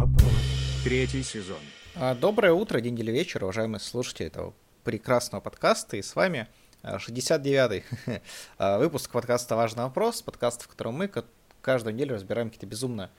вопрос. 0.00 0.32
Третий 0.82 1.22
сезон. 1.22 1.58
А, 1.94 2.14
Доброе 2.14 2.52
утро, 2.52 2.80
день 2.80 2.98
или 2.98 3.10
вечер, 3.10 3.44
уважаемые 3.44 3.80
слушатели 3.80 4.28
этого 4.28 4.54
прекрасного 4.82 5.42
подкаста. 5.42 5.98
И 5.98 6.02
с 6.02 6.16
вами 6.16 6.48
а, 6.82 6.96
69-й 6.96 7.84
а, 8.58 8.78
выпуск 8.78 9.10
подкаста 9.10 9.56
«Важный 9.56 9.84
вопрос», 9.84 10.22
подкаст, 10.22 10.62
в 10.62 10.68
котором 10.68 10.94
мы 10.94 11.08
ка- 11.08 11.26
каждую 11.60 11.94
неделю 11.94 12.14
разбираем 12.14 12.48
какие-то 12.48 12.66
безумно 12.66 13.10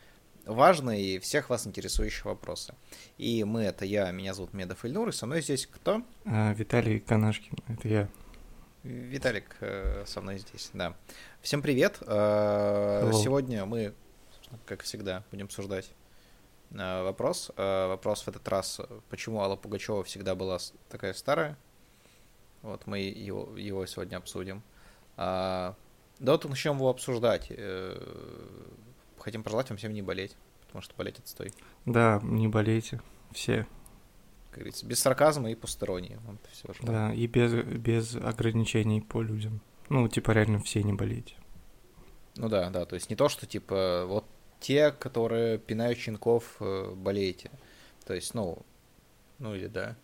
важные 0.46 1.04
и 1.04 1.20
всех 1.20 1.52
вас 1.52 1.68
интересующие 1.68 2.24
вопросы. 2.26 2.74
И 3.20 3.44
мы, 3.44 3.62
это 3.62 3.86
я, 3.86 4.10
меня 4.10 4.34
зовут 4.34 4.54
Медов 4.54 4.84
Ильнур, 4.84 5.10
и 5.10 5.12
со 5.12 5.28
мной 5.28 5.44
здесь 5.44 5.68
кто? 5.68 6.02
А, 6.26 6.54
Виталий 6.54 7.00
Канашкин, 7.00 7.58
это 7.68 7.88
я. 7.88 8.10
Виталик 8.82 9.56
э, 9.60 10.04
со 10.08 10.22
мной 10.22 10.40
здесь, 10.40 10.72
да. 10.74 10.96
Всем 11.42 11.62
привет. 11.62 12.00
Hello. 12.02 13.14
Сегодня 13.14 13.66
мы, 13.66 13.94
как 14.66 14.82
всегда, 14.82 15.24
будем 15.30 15.46
обсуждать 15.46 15.92
вопрос. 16.72 17.52
Э, 17.58 17.88
Вопрос 17.88 18.24
в 18.24 18.28
этот 18.28 18.48
раз, 18.48 18.80
э, 18.80 19.00
почему 19.10 19.42
Алла 19.42 19.56
Пугачева 19.56 20.04
всегда 20.04 20.36
была 20.36 20.58
такая 20.90 21.14
старая. 21.14 21.58
Вот 22.62 22.88
мы 22.88 23.00
его, 23.00 23.58
его 23.58 23.86
сегодня 23.86 24.18
обсудим. 24.18 24.62
А, 25.18 25.76
Да 26.20 26.34
вот 26.34 26.46
начнем 26.46 26.76
его 26.76 26.90
обсуждать. 26.90 27.48
Э, 27.50 27.98
Хотим 29.20 29.44
пожелать 29.44 29.70
вам 29.70 29.78
всем 29.78 29.94
не 29.94 30.02
болеть, 30.02 30.36
потому 30.66 30.82
что 30.82 30.96
болеть 30.96 31.20
отстой. 31.20 31.54
Да, 31.86 32.20
не 32.24 32.48
болейте, 32.48 33.02
все. 33.32 33.68
Как 34.50 34.60
говорится, 34.60 34.86
без 34.86 35.00
сарказма 35.00 35.52
и 35.52 35.56
посторонние. 35.56 36.20
Всего. 36.52 36.74
Да, 36.82 37.14
и 37.14 37.28
без, 37.28 37.54
без 37.54 38.16
ограничений 38.16 39.00
по 39.00 39.22
людям. 39.22 39.62
Ну, 39.90 40.08
типа, 40.08 40.32
реально 40.32 40.60
все 40.60 40.82
не 40.82 40.94
болейте. 40.94 41.36
Ну 42.36 42.50
да, 42.50 42.70
да, 42.70 42.86
то 42.86 42.96
есть 42.96 43.10
не 43.10 43.16
то, 43.16 43.30
что 43.30 43.46
типа 43.46 44.06
вот 44.08 44.26
те, 44.62 44.92
которые 44.92 45.58
пинают 45.58 45.98
щенков, 46.00 46.56
э, 46.62 46.94
болеете. 46.96 47.52
То 48.06 48.14
есть, 48.14 48.34
ну, 48.34 48.60
ну 49.40 49.54
или 49.56 49.68
да. 49.68 49.96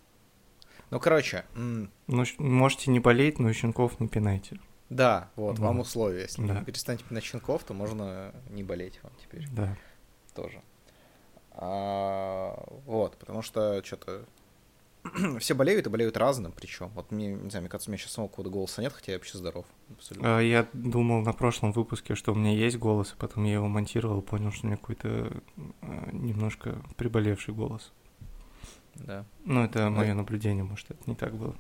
Ну, 0.89 1.00
короче, 1.00 1.45
м, 1.55 1.89
Ну, 2.08 2.23
можете 2.39 2.91
не 2.91 3.00
болеть, 3.00 3.39
но 3.39 3.53
щенков 3.53 4.00
не 4.00 4.08
пинайте. 4.08 4.59
да, 4.89 5.30
вот, 5.35 5.59
вам 5.59 5.75
Ну, 5.78 5.81
условия. 5.83 6.22
Если 6.23 6.45
да. 6.45 6.55
вы 6.59 6.66
перестанете 6.66 7.03
пинать 7.05 7.23
щенков, 7.23 7.63
то 7.63 7.73
можно 7.73 8.33
не 8.50 8.63
болеть 8.63 9.00
вам 9.03 9.11
теперь 9.22 9.47
Да. 9.52 9.75
тоже. 10.33 10.61
А, 11.52 12.63
вот, 12.85 13.17
потому 13.17 13.41
что 13.41 13.83
что-то 13.83 14.25
все 15.39 15.53
болеют 15.53 15.88
и 15.88 15.89
болеют 15.89 16.17
разным 16.17 16.52
причем. 16.52 16.89
Вот 16.89 17.11
мне, 17.11 17.33
не 17.33 17.50
знаю, 17.50 17.61
мне 17.63 17.69
кажется, 17.69 17.89
у 17.89 17.91
меня 17.91 18.00
сейчас 18.02 18.13
самого 18.13 18.30
какого-то 18.30 18.52
голоса 18.52 18.81
нет, 18.81 18.94
хотя 18.94 19.13
я 19.13 19.17
вообще 19.17 19.38
здоров. 19.38 19.66
Абсолютно. 19.91 20.38
А, 20.38 20.41
Я 20.41 20.67
думал 20.73 21.22
на 21.22 21.33
прошлом 21.33 21.72
выпуске, 21.72 22.16
что 22.16 22.31
у 22.31 22.36
меня 22.36 22.52
есть 22.52 22.77
голос, 22.77 23.13
и 23.13 23.16
потом 23.19 23.44
я 23.45 23.53
его 23.53 23.67
монтировал, 23.67 24.22
понял, 24.22 24.52
что 24.52 24.66
у 24.66 24.67
меня 24.69 24.78
какой-то 24.78 25.31
а, 25.81 26.09
немножко 26.11 26.81
приболевший 26.97 27.53
голос. 27.53 27.91
Да. 28.95 29.25
Ну, 29.45 29.63
это 29.63 29.89
мое 29.89 30.13
наблюдение, 30.13 30.63
может, 30.63 30.89
это 30.89 31.02
не 31.05 31.16
так 31.16 31.35
было. 31.35 31.55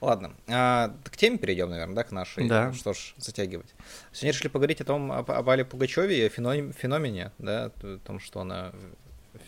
Ладно, 0.00 0.34
а, 0.48 0.96
к 1.04 1.16
теме 1.16 1.38
перейдем, 1.38 1.70
наверное, 1.70 1.94
да, 1.94 2.02
к 2.02 2.10
нашей. 2.10 2.48
Да. 2.48 2.72
Что 2.72 2.92
ж, 2.92 3.14
затягивать. 3.18 3.72
Сегодня 4.12 4.32
решили 4.32 4.48
поговорить 4.48 4.80
о 4.80 4.84
том, 4.84 5.12
об, 5.12 5.30
об 5.30 5.64
Пугачеве 5.68 6.18
и 6.18 6.26
о 6.26 6.28
феноме- 6.28 6.72
феномене, 6.72 7.30
да, 7.38 7.66
о 7.66 7.98
том, 7.98 8.18
что 8.18 8.40
она 8.40 8.72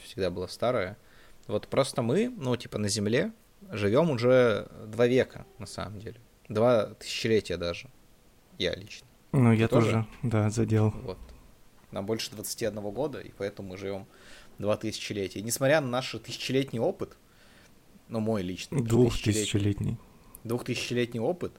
всегда 0.04 0.30
была 0.30 0.46
старая. 0.46 0.96
Вот 1.46 1.68
просто 1.68 2.02
мы, 2.02 2.28
ну, 2.36 2.56
типа, 2.56 2.78
на 2.78 2.88
Земле 2.88 3.32
живем 3.70 4.10
уже 4.10 4.68
два 4.86 5.06
века, 5.06 5.46
на 5.58 5.66
самом 5.66 6.00
деле. 6.00 6.16
Два 6.48 6.86
тысячелетия 6.94 7.56
даже. 7.56 7.88
Я 8.58 8.74
лично. 8.74 9.06
Ну, 9.32 9.52
я 9.52 9.68
тоже? 9.68 9.86
тоже, 9.86 10.06
да, 10.22 10.50
задел. 10.50 10.90
Вот. 10.90 11.18
Нам 11.90 12.06
больше 12.06 12.30
21 12.30 12.80
года, 12.90 13.20
и 13.20 13.30
поэтому 13.36 13.70
мы 13.70 13.76
живем 13.76 14.06
два 14.58 14.76
тысячелетия. 14.76 15.40
И 15.40 15.42
несмотря 15.42 15.80
на 15.80 15.88
наш 15.88 16.12
тысячелетний 16.12 16.80
опыт, 16.80 17.16
ну, 18.08 18.20
мой 18.20 18.42
личный, 18.42 18.82
Двухтысячелетний. 18.82 19.96
двухтысячелетний 20.44 21.20
опыт, 21.20 21.52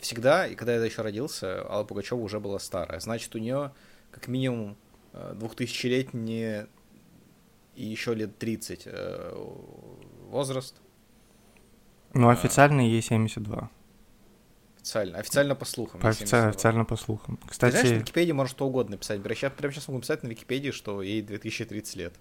всегда, 0.00 0.46
и 0.46 0.54
когда 0.54 0.74
я 0.74 0.84
еще 0.84 1.02
родился, 1.02 1.64
Алла 1.68 1.84
Пугачева 1.84 2.20
уже 2.20 2.40
была 2.40 2.58
старая. 2.58 3.00
Значит, 3.00 3.34
у 3.34 3.38
нее 3.38 3.72
как 4.10 4.28
минимум 4.28 4.76
э, 5.12 5.34
двухтысячелетний 5.36 6.66
и 7.76 7.84
еще 7.84 8.14
лет 8.14 8.38
30 8.38 8.82
э, 8.86 9.32
возраст. 10.28 10.76
Ну, 12.12 12.28
А. 12.28 12.32
официально 12.32 12.80
ей 12.80 13.02
72. 13.02 13.70
Официально, 14.76 15.18
официально 15.18 15.54
по 15.54 15.64
слухам. 15.64 16.00
По 16.00 16.08
офици- 16.08 16.26
72. 16.26 16.48
официально 16.50 16.84
по 16.84 16.96
слухам. 16.96 17.36
Ты 17.36 17.54
знаешь, 17.54 17.74
на 17.74 17.80
Кстати, 17.80 17.94
Википедии 18.00 18.32
можно 18.32 18.50
что 18.50 18.66
угодно 18.66 18.92
написать. 18.92 19.22
Прямо 19.22 19.34
сейчас, 19.34 19.52
прямо 19.56 19.72
сейчас 19.72 19.88
могу 19.88 19.96
написать 19.98 20.22
на 20.22 20.28
Википедии, 20.28 20.70
что 20.70 21.00
ей 21.02 21.22
2030 21.22 21.96
лет. 21.96 22.14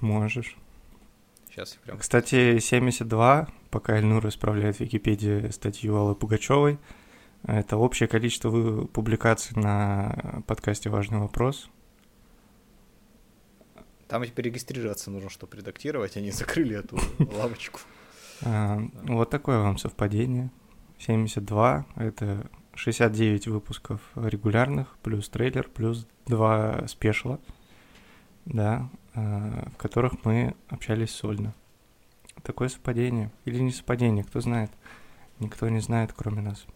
можешь. 0.00 0.56
Сейчас 1.48 1.74
я 1.74 1.80
прям... 1.84 1.98
Кстати, 1.98 2.58
72, 2.58 3.48
пока 3.70 3.96
Эльнур 3.96 4.26
исправляет 4.26 4.76
в 4.76 4.80
Википедии 4.80 5.50
статью 5.50 5.96
Аллы 5.96 6.14
Пугачевой, 6.14 6.78
это 7.44 7.76
общее 7.76 8.08
количество 8.08 8.86
публикаций 8.86 9.56
на 9.60 10.42
подкасте 10.46 10.88
«Важный 10.90 11.18
вопрос». 11.18 11.68
Там 14.12 14.26
теперь 14.26 14.44
регистрироваться 14.44 15.10
нужно, 15.10 15.30
чтобы 15.30 15.56
редактировать, 15.56 16.18
они 16.18 16.32
закрыли 16.32 16.76
эту 16.76 16.98
лавочку. 17.18 17.80
А, 18.42 18.78
Вот 19.04 19.30
такое 19.30 19.58
вам 19.58 19.78
совпадение. 19.78 20.50
72— 20.98 21.86
это 21.96 22.50
69 22.74 23.46
выпусков 23.46 24.02
регулярных, 24.14 24.98
плюс 25.02 25.30
трейлер, 25.30 25.66
плюс 25.66 26.06
два 26.26 26.86
спешла, 26.88 27.38
да, 28.44 28.90
а, 29.14 29.70
в 29.72 29.78
которых 29.78 30.22
мы 30.26 30.56
общались 30.68 31.12
сольно. 31.12 31.54
Такое 32.42 32.68
совпадение. 32.68 33.32
Или 33.46 33.60
не 33.60 33.72
совпадение, 33.72 34.24
кто 34.24 34.42
знает. 34.42 34.70
Никто 35.38 35.70
не 35.70 35.80
знает, 35.80 36.12
кроме 36.14 36.42
нас. 36.42 36.66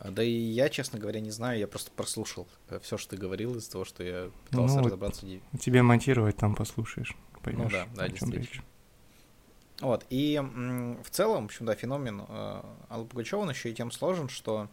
А, 0.00 0.10
Да 0.10 0.22
и 0.22 0.30
я, 0.30 0.68
честно 0.68 0.98
говоря, 0.98 1.20
не 1.20 1.30
знаю, 1.30 1.58
я 1.58 1.66
просто 1.66 1.90
прослушал 1.90 2.46
все, 2.82 2.96
что 2.98 3.10
ты 3.10 3.16
говорил 3.16 3.56
из 3.56 3.66
того, 3.68 3.84
что 3.84 4.02
я 4.04 4.30
пытался 4.50 4.78
Ну, 4.78 4.84
разобраться. 4.86 5.26
в 5.26 5.28
ди- 5.28 5.42
Тебе 5.60 5.82
монтировать 5.82 6.36
там 6.36 6.54
послушаешь, 6.54 7.16
поймешь. 7.42 7.64
Ну 7.72 7.78
да, 7.78 7.86
да, 7.96 8.04
о 8.04 8.08
действительно. 8.08 8.40
речь. 8.40 8.62
Вот, 9.80 10.04
и 10.10 10.40
в 11.04 11.10
целом, 11.10 11.42
в 11.42 11.44
общем, 11.46 11.66
да, 11.66 11.74
феномен 11.76 12.24
э, 12.28 12.62
Аллы 12.88 13.04
Пугачевой, 13.06 13.44
он 13.44 13.50
еще 13.50 13.70
и 13.70 13.74
тем 13.74 13.90
сложен, 13.92 14.28
что, 14.28 14.68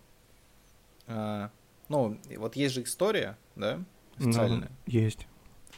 э, 1.08 1.50
ну, 1.90 2.20
вот 2.38 2.56
есть 2.56 2.74
же 2.74 2.82
история, 2.84 3.38
да, 3.56 3.78
Ну, 4.18 4.30
официальная, 4.30 4.72
есть. 4.88 5.28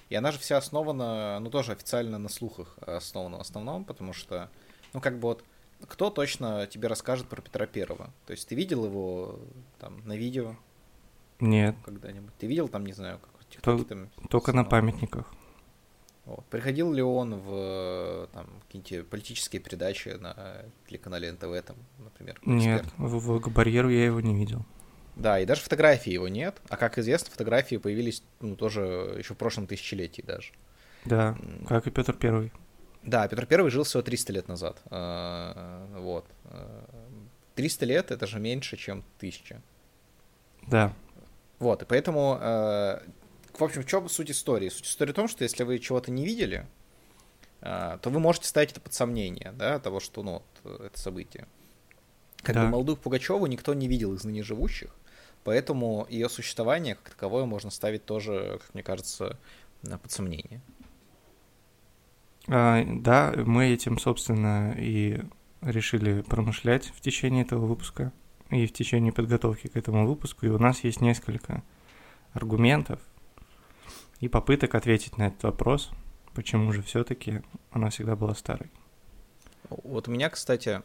и 0.10 0.16
она 0.16 0.32
же 0.32 0.40
вся 0.40 0.58
основана, 0.58 1.40
ну, 1.40 1.50
тоже 1.50 1.74
официально 1.74 2.18
на 2.18 2.30
слухах 2.30 2.78
основана 2.80 3.38
в 3.38 3.42
основном, 3.42 3.84
потому 3.84 4.14
что, 4.14 4.50
ну, 4.94 5.02
как 5.02 5.16
бы 5.20 5.24
вот, 5.28 5.44
кто 5.88 6.10
точно 6.10 6.68
тебе 6.68 6.88
расскажет 6.88 7.28
про 7.28 7.42
Петра 7.42 7.66
Первого? 7.66 8.12
То 8.26 8.32
есть 8.32 8.48
ты 8.48 8.56
видел 8.56 8.86
его 8.86 9.40
там 9.80 10.02
на 10.06 10.16
видео 10.18 10.56
Нет, 11.40 11.76
когда-нибудь? 11.84 12.34
Ты 12.38 12.48
видел 12.48 12.68
там, 12.68 12.86
не 12.86 12.94
знаю, 12.94 13.20
как 13.20 13.32
в 13.40 13.46
То- 13.46 13.78
ТикТоке 13.78 13.84
там? 13.86 14.10
только 14.30 14.52
на 14.52 14.64
снимал? 14.64 14.70
памятниках. 14.70 15.34
Вот. 16.26 16.46
Приходил 16.48 16.92
ли 16.92 17.02
он 17.02 17.36
в 17.36 18.28
там, 18.34 18.48
какие-нибудь 18.68 19.10
политические 19.10 19.62
передачи 19.62 20.10
на 20.10 20.66
телеканале 20.88 21.32
НТВ, 21.32 21.66
там, 21.66 21.78
например? 22.00 22.38
Нет, 22.44 22.86
в, 22.98 23.18
в 23.18 23.50
барьеру 23.54 23.90
я 23.90 24.06
его 24.06 24.20
не 24.20 24.36
видел. 24.36 24.66
Да, 25.16 25.40
и 25.40 25.46
даже 25.46 25.62
фотографии 25.62 26.12
его 26.12 26.28
нет. 26.28 26.62
А 26.70 26.76
как 26.76 26.98
известно, 27.00 27.32
фотографии 27.32 27.78
появились 27.78 28.24
ну, 28.42 28.56
тоже 28.58 29.16
еще 29.18 29.34
в 29.36 29.38
прошлом 29.38 29.68
тысячелетии 29.68 30.22
даже. 30.22 30.52
Да, 31.06 31.38
как 31.68 31.88
и 31.88 31.92
Петр 31.92 32.14
Первый. 32.14 32.52
Да, 33.08 33.28
Петр 33.28 33.46
Первый 33.46 33.72
жил 33.72 33.84
всего 33.84 34.04
300 34.04 34.34
лет 34.34 34.48
назад. 34.50 34.82
А, 34.92 35.88
Вот. 35.98 36.26
А, 36.46 36.84
300 37.56 37.86
лет— 37.86 38.12
это 38.12 38.28
же 38.28 38.40
меньше, 38.40 38.78
чем 38.78 39.04
1000. 39.18 39.62
Да, 40.68 40.94
Вот, 41.60 41.82
и 41.82 41.86
поэтому, 41.86 42.38
э, 42.40 43.00
в 43.58 43.64
общем, 43.64 43.82
в 43.82 43.86
чем 43.88 44.08
суть 44.10 44.30
истории? 44.30 44.70
Суть 44.70 44.86
истории 44.86 45.12
в 45.14 45.16
том, 45.16 45.28
что 45.28 45.44
если 45.44 45.64
вы 45.64 45.80
чего-то 45.80 46.12
не 46.12 46.26
видели, 46.26 46.68
э, 47.62 47.98
то 48.02 48.10
вы 48.12 48.20
можете 48.20 48.48
ставить 48.48 48.72
это 48.72 48.82
под 48.82 48.94
сомнение, 48.94 49.54
да, 49.54 49.80
того, 49.80 50.00
что, 50.00 50.22
ну, 50.22 50.44
это 50.66 51.00
событие. 51.00 51.48
Как 52.44 52.54
Да. 52.56 52.64
бы 52.66 52.70
молодую 52.70 52.98
Пугачеву 52.98 53.48
никто 53.48 53.74
не 53.74 53.88
видел 53.88 54.14
из 54.14 54.24
ныне 54.26 54.44
живущих, 54.44 54.94
поэтому 55.44 56.06
ее 56.10 56.30
существование 56.30 56.96
как 56.96 57.14
таковое 57.16 57.46
можно 57.46 57.72
ставить 57.72 58.06
тоже, 58.06 58.60
как 58.62 58.74
мне 58.76 58.84
кажется, 58.84 59.40
под 59.82 60.12
сомнение. 60.12 60.62
А, 62.48 62.84
да, 62.86 63.34
мы 63.36 63.68
этим, 63.68 64.00
собственно, 64.00 64.74
и 64.78 65.22
решили 65.62 66.22
промышлять 66.22 66.86
в 66.86 67.02
течение 67.02 67.44
этого 67.44 67.66
выпуска 67.66 68.14
и 68.50 68.66
в 68.68 68.74
течение 68.74 69.12
подготовки 69.12 69.68
к 69.68 69.76
этому 69.76 70.08
выпуску. 70.08 70.46
И 70.46 70.50
у 70.50 70.58
нас 70.58 70.84
есть 70.84 71.02
несколько 71.02 71.64
аргументов 72.34 73.00
и 74.20 74.28
попыток 74.28 74.76
ответить 74.76 75.18
на 75.18 75.28
этот 75.28 75.44
вопрос, 75.44 75.92
почему 76.34 76.72
же 76.72 76.82
все-таки 76.82 77.42
она 77.72 77.90
всегда 77.90 78.16
была 78.16 78.34
старой. 78.36 78.72
Вот 79.70 80.08
у 80.08 80.12
меня, 80.12 80.30
кстати, 80.30 80.82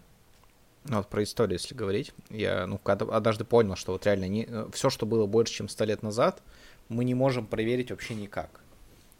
ну, 0.85 0.97
вот 0.97 1.09
про 1.09 1.23
историю, 1.23 1.59
если 1.59 1.75
говорить, 1.75 2.13
я, 2.31 2.67
ну, 2.67 2.81
однажды 2.85 3.45
понял, 3.45 3.77
что 3.77 3.93
вот 3.93 4.05
реально 4.07 4.29
не, 4.29 4.49
все, 4.73 4.91
что 4.91 5.07
было 5.07 5.27
больше, 5.27 5.55
чем 5.55 5.69
сто 5.69 5.85
лет 5.85 6.03
назад, 6.03 6.43
мы 6.89 7.05
не 7.05 7.15
можем 7.15 7.47
проверить 7.47 7.91
вообще 7.91 8.15
никак. 8.15 8.62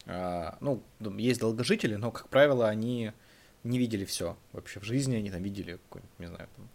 А, 0.05 0.57
ну, 0.59 0.83
есть 1.17 1.39
долгожители, 1.39 1.95
но, 1.95 2.11
как 2.11 2.29
правило, 2.29 2.67
они 2.67 3.11
не 3.63 3.79
видели 3.79 4.05
все 4.05 4.37
вообще 4.51 4.79
в 4.79 4.83
жизни, 4.83 5.15
они 5.15 5.31
там 5.31 5.41
видели 5.41 5.79
какую-нибудь, 5.87 6.19
не 6.19 6.25
знаю, 6.27 6.49
там, 6.55 6.69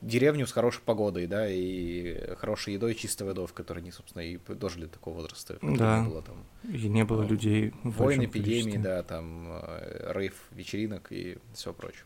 деревню 0.00 0.46
с 0.46 0.52
хорошей 0.52 0.82
погодой, 0.82 1.26
да, 1.26 1.48
и 1.48 2.34
хорошей 2.36 2.74
едой, 2.74 2.94
чистой 2.94 3.26
водой, 3.26 3.46
в 3.46 3.52
которой 3.52 3.80
они, 3.80 3.90
собственно, 3.90 4.22
и 4.22 4.38
дожили 4.54 4.84
до 4.84 4.92
такого 4.92 5.16
возраста. 5.16 5.58
Да. 5.62 6.00
Не 6.00 6.08
было 6.08 6.22
там 6.22 6.44
И 6.64 6.88
не 6.88 7.04
было 7.04 7.22
Ну, 7.22 7.28
людей 7.28 7.72
войн, 7.82 8.24
эпидемии, 8.24 8.76
да, 8.76 9.02
там 9.02 9.48
э, 9.50 10.12
рейв, 10.14 10.34
вечеринок 10.52 11.10
и 11.10 11.38
все 11.54 11.72
прочее. 11.72 12.04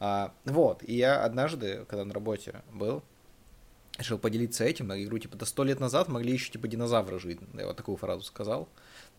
А, 0.00 0.34
вот, 0.44 0.82
и 0.82 0.96
я 0.96 1.24
однажды, 1.24 1.84
когда 1.88 2.04
на 2.04 2.12
работе 2.12 2.62
был, 2.72 3.02
решил 3.98 4.18
поделиться 4.18 4.64
этим, 4.64 4.92
я 4.92 5.04
говорю, 5.04 5.18
типа, 5.18 5.36
до 5.36 5.44
сто 5.44 5.64
лет 5.64 5.80
назад 5.80 6.08
могли 6.08 6.32
еще, 6.32 6.50
типа, 6.50 6.66
динозавры 6.68 7.18
жить. 7.18 7.38
Я 7.54 7.66
вот 7.66 7.76
такую 7.76 7.96
фразу 7.96 8.22
сказал. 8.22 8.68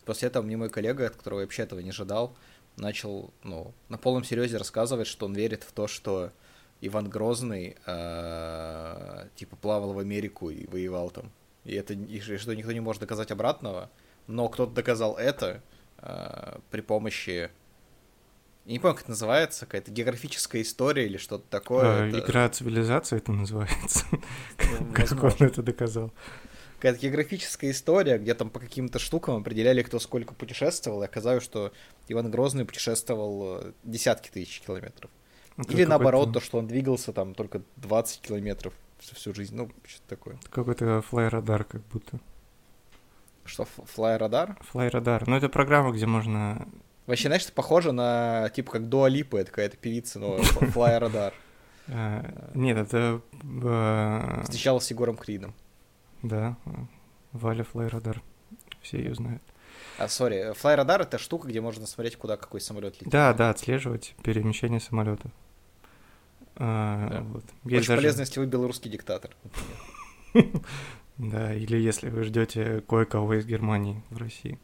После 0.05 0.27
этого 0.27 0.43
мне 0.43 0.57
мой 0.57 0.69
коллега, 0.69 1.07
от 1.07 1.15
которого 1.15 1.39
я 1.39 1.45
вообще 1.45 1.63
этого 1.63 1.79
не 1.79 1.89
ожидал, 1.89 2.35
начал, 2.77 3.33
ну, 3.43 3.73
на 3.89 3.97
полном 3.97 4.23
серьезе 4.23 4.57
рассказывать, 4.57 5.07
что 5.07 5.25
он 5.25 5.33
верит 5.33 5.63
в 5.63 5.71
то, 5.71 5.87
что 5.87 6.31
Иван 6.81 7.09
Грозный, 7.09 7.77
э, 7.85 9.27
типа, 9.35 9.55
плавал 9.55 9.93
в 9.93 9.99
Америку 9.99 10.49
и 10.49 10.67
воевал 10.67 11.09
там. 11.09 11.31
И 11.65 11.73
это, 11.75 11.93
и 11.93 12.19
что 12.19 12.55
никто 12.55 12.71
не 12.71 12.81
может 12.81 12.99
доказать 13.01 13.31
обратного, 13.31 13.89
но 14.27 14.49
кто-то 14.49 14.73
доказал 14.73 15.15
это 15.15 15.61
э, 15.99 16.57
при 16.71 16.81
помощи 16.81 17.49
я 18.65 18.71
не 18.71 18.79
помню, 18.79 18.95
как 18.95 19.03
это 19.03 19.11
называется, 19.11 19.65
какая-то 19.65 19.91
географическая 19.91 20.61
история 20.61 21.05
или 21.05 21.17
что-то 21.17 21.43
такое. 21.49 22.03
А, 22.03 22.07
это- 22.07 22.19
Игра 22.19 22.47
цивилизации 22.47 23.17
это 23.17 23.33
называется. 23.33 24.05
Ну, 24.11 24.93
Как 24.93 25.11
он 25.21 25.33
это 25.39 25.61
доказал? 25.61 26.13
Какая-то 26.83 26.99
географическая 26.99 27.71
история, 27.71 28.17
где 28.17 28.33
там 28.33 28.49
по 28.49 28.59
каким-то 28.59 28.99
штукам 28.99 29.37
определяли, 29.37 29.83
кто 29.83 29.99
сколько 29.99 30.33
путешествовал, 30.33 31.01
и 31.01 31.05
оказалось, 31.05 31.41
что 31.41 31.71
Иван 32.09 32.29
Грозный 32.29 32.65
путешествовал 32.65 33.59
э, 33.61 33.71
десятки 33.85 34.29
тысяч 34.29 34.59
километров. 34.59 35.09
Это 35.55 35.71
Или 35.71 35.85
наоборот, 35.85 36.33
то, 36.33 36.41
что 36.41 36.57
он 36.57 36.67
двигался 36.67 37.13
там 37.13 37.35
только 37.35 37.61
20 37.77 38.19
километров 38.19 38.73
всю, 38.99 39.15
всю 39.15 39.33
жизнь. 39.33 39.55
Ну, 39.55 39.71
что-то 39.85 40.09
такое. 40.09 40.37
Какой-то 40.49 41.01
флай-радар 41.03 41.63
как 41.63 41.83
будто. 41.83 42.19
Что, 43.45 43.63
флай-радар? 43.63 44.57
Флай-радар. 44.59 45.25
Ну, 45.25 45.37
это 45.37 45.47
программа, 45.47 45.93
где 45.93 46.05
можно... 46.05 46.67
Вообще, 47.05 47.29
знаешь, 47.29 47.43
это 47.43 47.53
похоже 47.53 47.93
на, 47.93 48.49
типа, 48.49 48.73
как 48.73 48.89
Дуа 48.89 49.07
Липа, 49.07 49.37
это 49.37 49.51
какая-то 49.51 49.77
певица, 49.77 50.19
но 50.19 50.37
флай-радар. 50.43 51.33
а, 51.87 52.51
Нет, 52.53 52.77
это... 52.77 53.21
а, 53.63 54.41
Встречалась 54.43 54.83
с 54.83 54.91
Егором 54.91 55.15
Кридом. 55.15 55.55
Да, 56.23 56.57
Валя 57.31 57.63
флай-радар. 57.63 58.21
Все 58.81 58.97
ее 58.97 59.13
знают. 59.15 59.41
А, 59.97 60.07
сори, 60.07 60.53
флай-радар— 60.53 61.01
это 61.03 61.17
штука, 61.17 61.47
где 61.47 61.61
можно 61.61 61.85
смотреть, 61.85 62.15
куда 62.17 62.35
какой 62.37 62.59
самолет 62.61 62.95
летит. 62.95 63.09
Да, 63.09 63.33
да, 63.33 63.49
отслеживать 63.51 64.15
перемещение 64.23 64.79
самолета. 64.79 65.29
А, 66.55 67.07
Да. 67.09 67.21
вот. 67.21 67.43
Очень 67.65 67.75
Есть 67.77 67.87
даже- 67.87 68.01
полезно, 68.01 68.21
если 68.21 68.39
вы 68.39 68.45
белорусский 68.47 68.89
диктатор. 68.91 69.31
Да, 71.19 71.53
или 71.53 71.77
если 71.77 72.09
вы 72.09 72.23
ждете 72.23 72.81
кое-кого 72.89 73.35
из 73.35 73.45
Германии 73.45 74.01
в 74.09 74.17
России. 74.17 74.57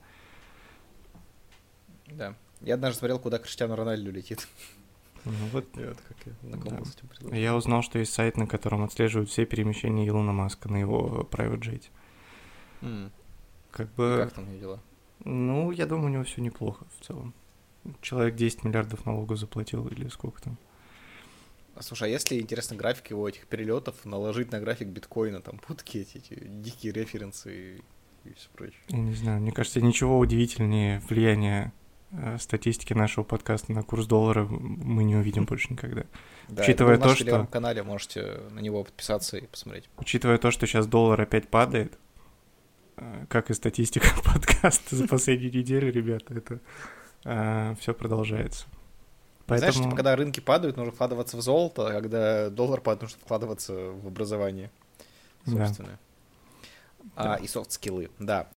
Да. 2.08 2.34
Я 2.62 2.74
однажды 2.74 2.98
смотрел, 3.00 3.20
куда 3.20 3.38
Криштиану 3.38 3.76
Рональду 3.76 4.10
летит. 4.12 4.48
Ну, 5.26 5.32
вот 5.52 5.66
я 5.78 5.94
Да. 6.42 7.36
я 7.36 7.56
узнал, 7.56 7.82
что 7.84 8.00
есть 8.00 8.14
сайт, 8.14 8.38
на 8.38 8.48
котором 8.48 8.84
отслеживают 8.84 9.30
все 9.30 9.46
перемещения 9.46 10.08
Илона 10.08 10.32
Маска 10.32 10.70
на 10.70 10.78
его 10.78 11.28
private 11.32 11.60
jet. 11.60 11.84
М, 12.82 13.12
Как 13.72 13.94
бы, 13.94 14.22
Как 14.24 14.34
там 14.34 14.60
дела? 14.60 14.80
ну, 15.26 15.72
я 15.72 15.86
думаю, 15.86 16.08
у 16.08 16.14
него 16.14 16.24
все 16.24 16.42
неплохо 16.42 16.86
в 17.00 17.06
целом. 17.06 17.34
Человек 18.02 18.36
10 18.36 18.64
миллиардов 18.64 19.06
налогов 19.06 19.38
заплатил 19.38 19.88
или 19.88 20.08
сколько 20.10 20.42
там. 20.42 20.58
А, 21.76 21.82
Слушай, 21.82 22.10
а 22.10 22.12
если, 22.12 22.40
интересно, 22.40 22.76
график 22.76 23.10
его 23.12 23.28
этих 23.28 23.48
перелетов 23.48 24.04
наложить 24.06 24.52
на 24.52 24.60
график 24.60 24.88
биткоина, 24.88 25.42
там 25.42 25.60
будут 25.68 25.84
какие-то 25.84 26.18
эти 26.18 26.34
дикие 26.48 26.92
референсы 26.94 27.78
и, 28.26 28.30
и 28.30 28.34
все 28.34 28.50
прочее? 28.54 28.80
Я 28.90 28.98
не 29.00 29.14
знаю, 29.14 29.42
мне 29.42 29.52
кажется, 29.52 29.82
ничего 29.82 30.20
удивительнее 30.20 31.00
влияния 31.08 31.72
э, 31.72 31.89
статистики 32.40 32.94
нашего 32.94 33.24
подкаста 33.24 33.72
на 33.72 33.84
курс 33.84 34.06
доллара 34.08 34.46
мы 34.46 35.04
не 35.04 35.16
увидим 35.16 35.46
больше 35.46 35.72
никогда. 35.74 36.04
Да, 36.50 36.64
Учитывая 36.64 36.96
ну, 36.96 37.02
на 37.02 37.08
то, 37.10 37.16
что- 37.16 37.24
телеграм-канале 37.26 37.84
можете 37.84 38.42
на 38.50 38.60
него 38.60 38.84
подписаться 38.84 39.38
и 39.38 39.46
посмотреть. 39.46 39.88
Учитывая 39.98 40.40
то, 40.40 40.50
что 40.50 40.66
сейчас 40.66 40.88
доллар 40.88 41.22
опять 41.22 41.48
падает, 41.48 42.00
э, 42.98 43.26
как 43.30 43.52
и 43.52 43.54
статистика 43.54 44.08
подкаста 44.26 44.96
за 44.96 45.08
последнюю 45.08 45.54
неделю, 45.54 45.92
ребята, 45.92 46.34
это 46.34 47.76
все 47.80 47.94
продолжается. 47.94 48.66
Знаешь, 49.46 49.62
Поэтому 49.64 49.84
типа, 49.86 49.96
когда 49.96 50.16
рынки 50.16 50.40
падают, 50.40 50.78
нужно 50.78 50.92
вкладываться 50.92 51.38
в 51.38 51.42
золото, 51.42 51.88
а 51.88 51.92
когда 51.92 52.50
доллар 52.50 52.82
падает, 52.82 53.04
нужно 53.04 53.20
вкладываться 53.20 53.74
в 53.74 54.08
образование 54.08 54.72
Да. 55.46 55.66
собственное. 55.68 56.00
А, 57.16 57.36
и 57.36 57.48
софт-скиллы, 57.48 58.10
да. 58.20 58.48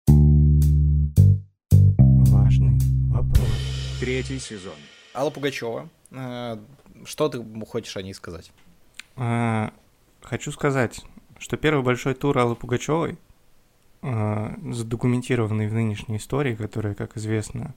Третий 4.03 4.37
сезон. 4.37 4.75
Алла 5.15 5.29
Пугачева, 5.29 5.87
э, 6.11 6.57
что 7.05 7.29
ты 7.29 7.41
хочешь 7.65 7.95
о 7.95 8.01
ней 8.01 8.13
сказать? 8.13 8.51
А, 9.15 9.71
Хочу 10.21 10.51
сказать, 10.51 11.05
что 11.39 11.55
первый 11.55 11.85
большой 11.85 12.13
тур 12.13 12.37
Аллы 12.37 12.57
Пугачевой, 12.57 13.17
а, 14.01 14.55
задокументированный 14.73 15.69
в 15.69 15.73
нынешней 15.73 16.17
истории, 16.17 16.53
которая, 16.53 16.95
как 16.95 17.15
известно, 17.15 17.75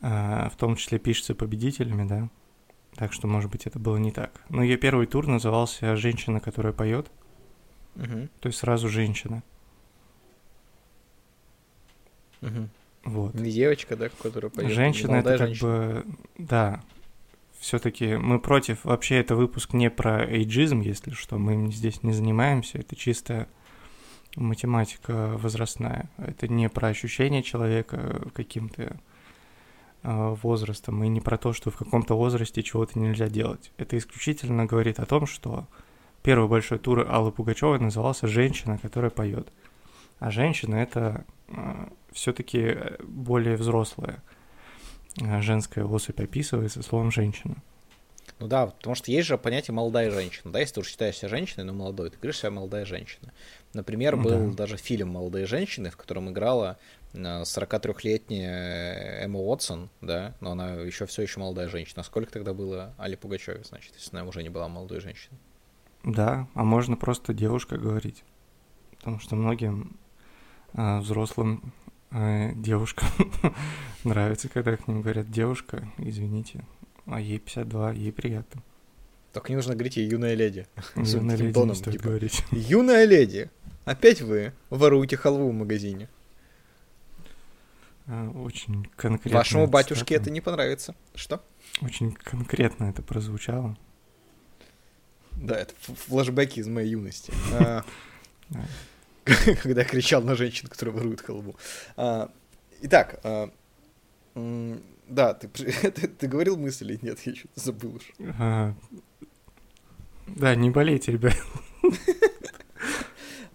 в 0.00 0.52
том 0.56 0.76
числе 0.76 1.00
пишется 1.00 1.34
победителями, 1.34 2.06
да, 2.06 2.28
так 2.94 3.12
что, 3.12 3.26
может 3.26 3.50
быть, 3.50 3.66
это 3.66 3.80
было 3.80 3.96
не 3.96 4.12
так. 4.12 4.44
Но 4.48 4.62
ее 4.62 4.76
первый 4.76 5.08
тур 5.08 5.26
назывался 5.26 5.96
«Женщина, 5.96 6.38
которая 6.38 6.72
поет», 6.72 7.10
то 7.96 8.46
есть 8.46 8.60
сразу 8.60 8.88
женщина. 8.88 9.42
Вот. 13.04 13.34
Не 13.34 13.50
девочка, 13.50 13.96
да, 13.96 14.08
которая 14.08 14.50
поет. 14.50 14.68
не 14.68 14.74
Женщина 14.74 15.16
это 15.16 15.38
как 15.38 15.48
женщина. 15.48 15.70
бы, 15.70 16.04
да, 16.38 16.82
все-таки 17.58 18.16
мы 18.16 18.40
против, 18.40 18.84
вообще 18.84 19.16
это 19.16 19.36
выпуск 19.36 19.72
не 19.72 19.90
про 19.90 20.24
эйджизм, 20.24 20.80
если 20.80 21.10
что, 21.10 21.38
мы 21.38 21.70
здесь 21.72 22.02
не 22.02 22.12
занимаемся, 22.12 22.78
это 22.78 22.96
чисто 22.96 23.48
математика 24.36 25.36
возрастная, 25.36 26.10
это 26.16 26.48
не 26.48 26.68
про 26.68 26.88
ощущение 26.88 27.42
человека 27.42 28.22
каким-то 28.34 28.96
э, 30.02 30.36
возрастом 30.42 31.02
и 31.04 31.08
не 31.08 31.20
про 31.20 31.36
то, 31.36 31.52
что 31.52 31.70
в 31.70 31.76
каком-то 31.76 32.16
возрасте 32.16 32.62
чего-то 32.62 32.98
нельзя 32.98 33.28
делать. 33.28 33.72
Это 33.76 33.98
исключительно 33.98 34.66
говорит 34.66 34.98
о 34.98 35.06
том, 35.06 35.26
что 35.26 35.66
первый 36.22 36.48
большой 36.48 36.78
тур 36.78 37.06
Аллы 37.10 37.32
Пугачевой 37.32 37.78
назывался 37.78 38.26
«Женщина, 38.26 38.78
которая 38.78 39.10
поет». 39.10 39.52
А 40.20 40.30
женщина— 40.30 40.74
это 40.76 41.24
все-таки 42.12 42.76
более 43.02 43.56
взрослая 43.56 44.22
э, 45.20 45.42
женская 45.42 45.84
особь 45.84 46.20
описывается 46.20 46.82
словом 46.82 47.10
«женщина». 47.10 47.56
Ну 48.38 48.46
да, 48.46 48.68
потому 48.68 48.94
что 48.94 49.10
есть 49.10 49.28
же 49.28 49.36
понятие 49.36 49.74
молодая 49.74 50.10
женщина. 50.10 50.50
Да, 50.50 50.60
если 50.60 50.74
ты 50.74 50.80
уже 50.80 50.90
считаешь 50.90 51.16
себя 51.16 51.28
женщиной, 51.28 51.64
но 51.64 51.74
молодой, 51.74 52.08
ты 52.08 52.16
говоришь 52.16 52.38
себя 52.38 52.50
молодая 52.50 52.86
женщина. 52.86 53.32
Например, 53.74 54.16
Ну 54.16 54.22
был 54.22 54.50
да. 54.50 54.56
даже 54.56 54.76
фильм 54.78 55.10
«Молодые 55.10 55.46
женщины», 55.46 55.90
в 55.90 55.96
котором 55.96 56.30
играла 56.30 56.78
э, 57.12 57.18
43-летняя 57.18 59.24
Эмма 59.24 59.40
Уотсон, 59.40 59.90
да, 60.00 60.34
но 60.40 60.52
она 60.52 60.72
еще 60.74 61.06
все 61.06 61.22
еще 61.22 61.40
молодая 61.40 61.68
женщина. 61.68 62.00
А 62.00 62.04
сколько 62.04 62.32
тогда 62.32 62.54
было 62.54 62.94
Али 62.98 63.16
Пугачеве, 63.16 63.62
значит, 63.64 63.94
если 63.96 64.16
она 64.16 64.26
уже 64.26 64.42
не 64.42 64.48
была 64.48 64.68
молодой 64.68 65.00
женщиной? 65.00 65.38
Да, 66.02 66.48
а 66.54 66.64
можно 66.64 66.96
просто 66.96 67.34
девушка 67.34 67.76
говорить. 67.76 68.24
Потому 68.98 69.20
что 69.20 69.36
многим 69.36 69.82
э, 69.82 69.99
взрослым 70.72 71.72
э, 72.10 72.52
девушкам 72.54 73.08
нравится, 74.04 74.48
когда 74.48 74.76
к 74.76 74.88
ним 74.88 75.02
говорят 75.02 75.30
девушка, 75.30 75.88
извините, 75.98 76.64
а 77.06 77.20
ей 77.20 77.38
52, 77.38 77.92
ей 77.92 78.12
приятно. 78.12 78.62
Только 79.32 79.52
не 79.52 79.56
нужно 79.56 79.74
говорить 79.74 79.96
ей 79.96 80.08
юная 80.08 80.34
леди. 80.34 80.66
Юная 80.96 81.36
леди 81.36 81.52
тоном, 81.52 81.70
не 81.70 81.74
стоит 81.76 81.94
типа, 81.94 82.08
говорить. 82.08 82.44
Юная 82.50 83.04
леди, 83.04 83.50
опять 83.84 84.20
вы 84.22 84.52
воруете 84.70 85.16
халву 85.16 85.50
в 85.50 85.54
магазине. 85.54 86.08
А, 88.06 88.28
Очень 88.30 88.88
конкретно. 88.96 89.38
Вашему 89.38 89.62
это 89.64 89.72
батюшке 89.72 90.16
это 90.16 90.30
не 90.30 90.40
понравится. 90.40 90.96
Что? 91.14 91.44
Очень 91.80 92.12
конкретно 92.12 92.84
это 92.84 93.02
прозвучало. 93.02 93.76
Да, 95.32 95.56
это 95.56 95.74
флешбеки 95.78 96.58
из 96.58 96.66
моей 96.66 96.90
юности. 96.90 97.32
Да. 99.30 99.54
Когда 99.62 99.84
кричал 99.84 100.22
на 100.22 100.34
женщин, 100.34 100.68
которые 100.68 100.94
воруют 100.94 101.20
халву. 101.20 101.56
А, 101.96 102.30
Итак, 102.82 103.20
а, 103.22 103.50
да, 104.34 105.34
ты, 105.34 105.48
ты, 105.48 106.08
ты 106.08 106.26
говорил 106.26 106.56
мысль 106.56 106.92
или 106.92 106.98
нет? 107.02 107.18
Я 107.26 107.34
что-то 107.34 107.60
забыл 107.60 107.96
уж. 107.96 108.12
А, 108.38 108.74
Да, 110.26 110.54
не 110.54 110.70
болейте, 110.70 111.12
ребят. 111.12 111.36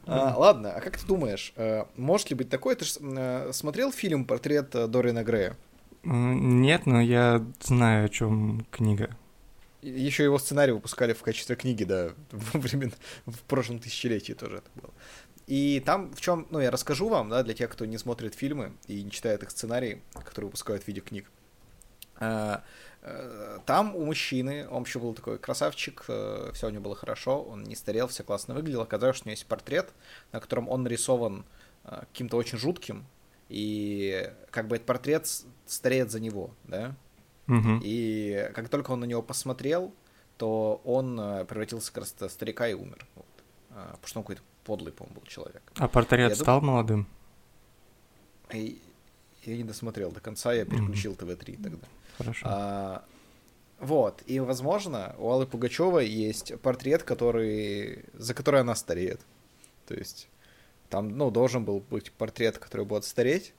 А, 0.07 0.35
ладно, 0.37 0.71
а 0.71 0.81
как 0.81 0.99
ты 0.99 1.07
думаешь, 1.07 1.51
э, 1.55 1.85
может 1.95 2.29
ли 2.29 2.35
быть 2.35 2.47
такое? 2.47 2.75
Ты 2.75 2.85
же 2.85 2.99
э, 3.01 3.51
смотрел 3.53 3.91
фильм 3.91 4.25
«Портрет 4.25 4.69
Дориана 4.69 5.23
Грея»? 5.23 5.57
Нет, 6.03 6.85
но 6.85 7.01
я 7.01 7.43
знаю, 7.59 8.05
о 8.05 8.09
чем 8.09 8.67
книга. 8.69 9.17
Еще 9.81 10.23
его 10.23 10.37
сценарий 10.37 10.73
выпускали 10.73 11.13
в 11.13 11.23
качестве 11.23 11.55
книги, 11.55 11.83
да, 11.85 12.11
во 12.31 12.59
времен, 12.59 12.93
в 13.25 13.39
прошлом 13.47 13.79
тысячелетии 13.79 14.33
тоже 14.33 14.57
это 14.57 14.69
было. 14.75 14.93
И 15.47 15.81
там 15.85 16.11
в 16.13 16.21
чем, 16.21 16.47
ну, 16.49 16.59
я 16.59 16.71
расскажу 16.71 17.07
вам, 17.07 17.29
да, 17.29 17.43
для 17.43 17.53
тех, 17.53 17.69
кто 17.69 17.85
не 17.85 17.97
смотрит 17.97 18.33
фильмы 18.33 18.73
и 18.87 19.03
не 19.03 19.11
читает 19.11 19.43
их 19.43 19.51
сценарии, 19.51 20.01
которые 20.13 20.47
выпускают 20.47 20.83
в 20.83 20.87
виде 20.87 21.01
книг. 21.01 21.29
А, 22.17 22.63
э, 23.01 23.59
там 23.65 23.95
у 23.95 24.05
мужчины, 24.05 24.67
он 24.69 24.83
еще 24.83 24.99
был 24.99 25.13
такой 25.13 25.37
красавчик, 25.37 26.05
э, 26.07 26.51
все 26.53 26.67
у 26.67 26.69
него 26.71 26.83
было 26.83 26.95
хорошо, 26.95 27.43
он 27.43 27.63
не 27.63 27.75
старел, 27.75 28.07
все 28.07 28.23
классно 28.23 28.55
выглядел. 28.55 28.81
Оказалось, 28.81 29.17
что 29.17 29.25
у 29.25 29.27
него 29.29 29.33
есть 29.33 29.45
портрет, 29.45 29.93
на 30.31 30.39
котором 30.39 30.67
он 30.67 30.83
нарисован 30.83 31.45
э, 31.83 32.03
каким-то 32.11 32.37
очень 32.37 32.57
жутким, 32.57 33.05
и 33.47 34.31
как 34.49 34.67
бы 34.67 34.77
этот 34.77 34.87
портрет 34.87 35.29
стареет 35.67 36.09
за 36.09 36.19
него, 36.19 36.51
да. 36.63 36.95
Угу. 37.47 37.81
И 37.83 38.49
как 38.55 38.69
только 38.69 38.89
он 38.89 39.01
на 39.01 39.05
него 39.05 39.21
посмотрел, 39.21 39.93
то 40.37 40.81
он 40.83 41.15
превратился 41.45 41.93
как 41.93 42.03
раз 42.05 42.15
в 42.17 42.29
старика 42.29 42.67
и 42.67 42.73
умер. 42.73 43.05
Вот. 43.13 43.25
А, 43.69 43.91
потому 43.91 44.07
что 44.07 44.19
он 44.19 44.23
какой-то 44.23 44.41
подлый, 44.65 44.91
по-моему, 44.91 45.19
был 45.21 45.27
человек. 45.27 45.61
А 45.77 45.87
портрет 45.87 46.29
Я 46.31 46.35
стал 46.35 46.59
думаю- 46.59 46.73
молодым? 46.75 47.07
И 48.51 48.81
я 49.43 49.57
не 49.57 49.63
досмотрел 49.63 50.11
до 50.11 50.19
конца, 50.19 50.53
я 50.53 50.65
переключил 50.65 51.15
ТВ-3 51.15 51.63
тогда. 51.63 51.87
Хорошо. 52.17 52.45
А, 52.49 53.05
вот, 53.79 54.21
и, 54.25 54.39
возможно, 54.39 55.15
у 55.17 55.29
Аллы 55.31 55.45
Пугачевой 55.45 56.07
есть 56.07 56.59
портрет, 56.61 57.03
который, 57.03 58.05
за 58.13 58.33
который 58.33 58.61
она 58.61 58.75
стареет. 58.75 59.21
То 59.87 59.93
есть 59.93 60.27
там, 60.89 61.09
ну, 61.17 61.31
должен 61.31 61.63
был 61.65 61.79
быть 61.79 62.11
портрет, 62.11 62.57
который 62.57 62.85
будет 62.85 63.03
стареть, 63.05 63.53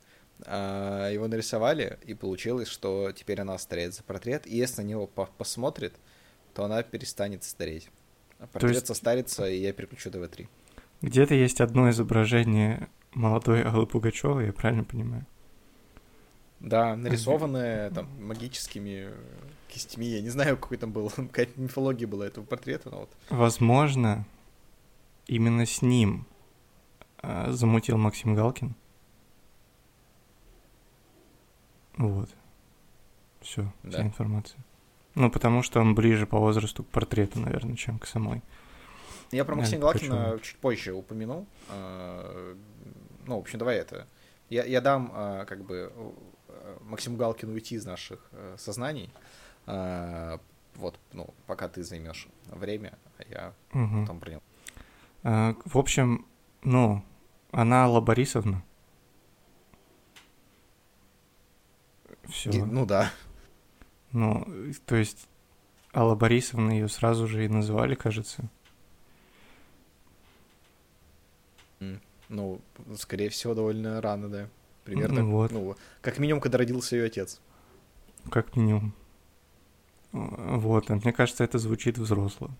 а 0.45 1.09
его 1.11 1.29
нарисовали, 1.29 1.99
и 2.05 2.15
получилось, 2.15 2.69
что 2.69 3.13
теперь 3.13 3.41
она 3.41 3.57
стареет 3.59 3.95
за 3.95 4.03
портрет, 4.03 4.47
и 4.47 4.57
если 4.57 4.83
на 4.83 4.87
него 4.87 5.07
по- 5.07 5.27
посмотрит, 5.39 5.95
то 6.55 6.65
она 6.65 6.83
перестанет 6.83 7.45
стареть. 7.45 7.89
А 8.39 8.47
портрет 8.47 8.75
есть- 8.75 8.87
состарится, 8.87 9.49
и 9.49 9.59
я 9.59 9.73
переключу 9.73 10.11
ТВ-3. 10.11 10.47
Где-то 11.07 11.37
есть 11.37 11.61
одно 11.61 11.89
изображение 11.91 12.89
молодой 13.15 13.63
Аллы 13.63 13.87
Пугачевой, 13.87 14.47
я 14.47 14.53
правильно 14.53 14.83
понимаю? 14.83 15.25
Да, 16.59 16.97
нарисованное 16.97 17.93
там 17.93 18.09
магическими 18.21 19.11
кистями, 19.69 20.07
я 20.07 20.21
не 20.21 20.31
знаю, 20.31 20.57
какой 20.57 20.79
там 20.79 20.91
был, 20.91 21.09
какая-то 21.17 21.61
мифология 21.61 22.09
была 22.09 22.27
этого 22.27 22.45
портрета, 22.45 22.91
но 22.91 22.99
вот. 22.99 23.11
Возможно, 23.31 24.27
именно 25.29 25.65
с 25.65 25.81
ним 25.81 26.27
а, 27.19 27.53
замутил 27.53 27.99
Максим 27.99 28.35
Галкин. 28.35 28.75
Вот. 31.99 32.31
Все, 33.43 33.73
вся 33.89 33.99
Да. 33.99 34.03
информация. 34.03 34.59
Ну, 35.15 35.31
потому 35.31 35.63
что 35.63 35.79
он 35.79 35.95
ближе 35.95 36.27
по 36.27 36.41
возрасту 36.41 36.83
к 36.83 36.89
портрету, 36.89 37.39
наверное, 37.39 37.77
чем 37.77 38.01
к 38.01 38.07
самой. 38.09 38.43
Я 39.33 39.45
про 39.45 39.55
Да, 39.55 39.61
Максима 39.61 39.83
Галкина 39.83 40.39
чуть 40.43 40.57
позже 40.59 40.93
упомянул. 40.93 41.47
А, 41.69 42.55
Ну, 43.27 43.37
в 43.37 43.41
общем, 43.41 43.59
давай 43.59 43.77
это. 43.77 44.07
Я, 44.51 44.65
я 44.65 44.81
дам, 44.81 45.11
а, 45.13 45.45
как 45.45 45.65
бы, 45.65 45.93
Максиму 46.83 47.17
Галкину 47.17 47.53
уйти 47.55 47.75
из 47.75 47.85
наших 47.85 48.21
э, 48.33 48.57
сознаний. 48.59 49.11
А, 49.67 50.39
Вот, 50.77 50.99
ну, 51.13 51.33
пока 51.47 51.69
ты 51.69 51.83
займешь 51.83 52.29
время, 52.47 52.99
а 53.19 53.23
я 53.31 53.53
Мгм. 53.73 54.07
потом. 54.07 54.23
А, 55.23 55.55
в 55.65 55.79
общем, 55.79 56.27
ну, 56.63 57.03
она 57.51 57.85
Алла 57.85 58.01
Борисовна. 58.01 58.63
Все. 62.29 62.51
Ну 62.65 62.87
да. 62.87 63.11
Ну, 64.13 64.47
то 64.87 64.97
есть 64.97 65.29
Алла 65.95 66.15
Борисовна 66.15 66.71
ее 66.71 66.89
сразу 66.89 67.27
же 67.27 67.45
и 67.45 67.49
называли, 67.49 67.95
кажется. 67.95 68.49
Ну, 72.29 72.61
скорее 72.97 73.29
всего, 73.29 73.55
довольно 73.55 74.01
рано, 74.01 74.29
да. 74.29 74.49
Примерно. 74.85 75.23
Ну 75.23 75.31
вот. 75.31 75.51
Ну, 75.53 75.77
как 76.01 76.19
минимум, 76.19 76.41
когда 76.41 76.59
родился 76.59 76.97
ее 76.97 77.07
отец. 77.07 77.41
Как 78.31 78.57
минимум. 78.57 78.95
Вот, 80.13 80.91
а 80.91 80.95
мне 80.95 81.13
кажется, 81.13 81.45
это 81.45 81.59
звучит 81.59 81.99
взросло. 81.99 82.51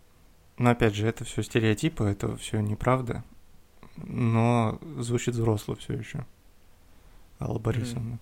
Но 0.59 0.71
опять 0.71 0.95
же, 0.95 1.07
это 1.07 1.25
все 1.25 1.43
стереотипы, 1.43 2.05
это 2.05 2.37
все 2.37 2.61
неправда. 2.61 3.25
Но 3.97 4.79
звучит 4.99 5.35
взросло 5.35 5.75
все 5.75 5.95
еще. 5.95 6.27
Алла 7.41 7.59
Борисовна. 7.59 8.19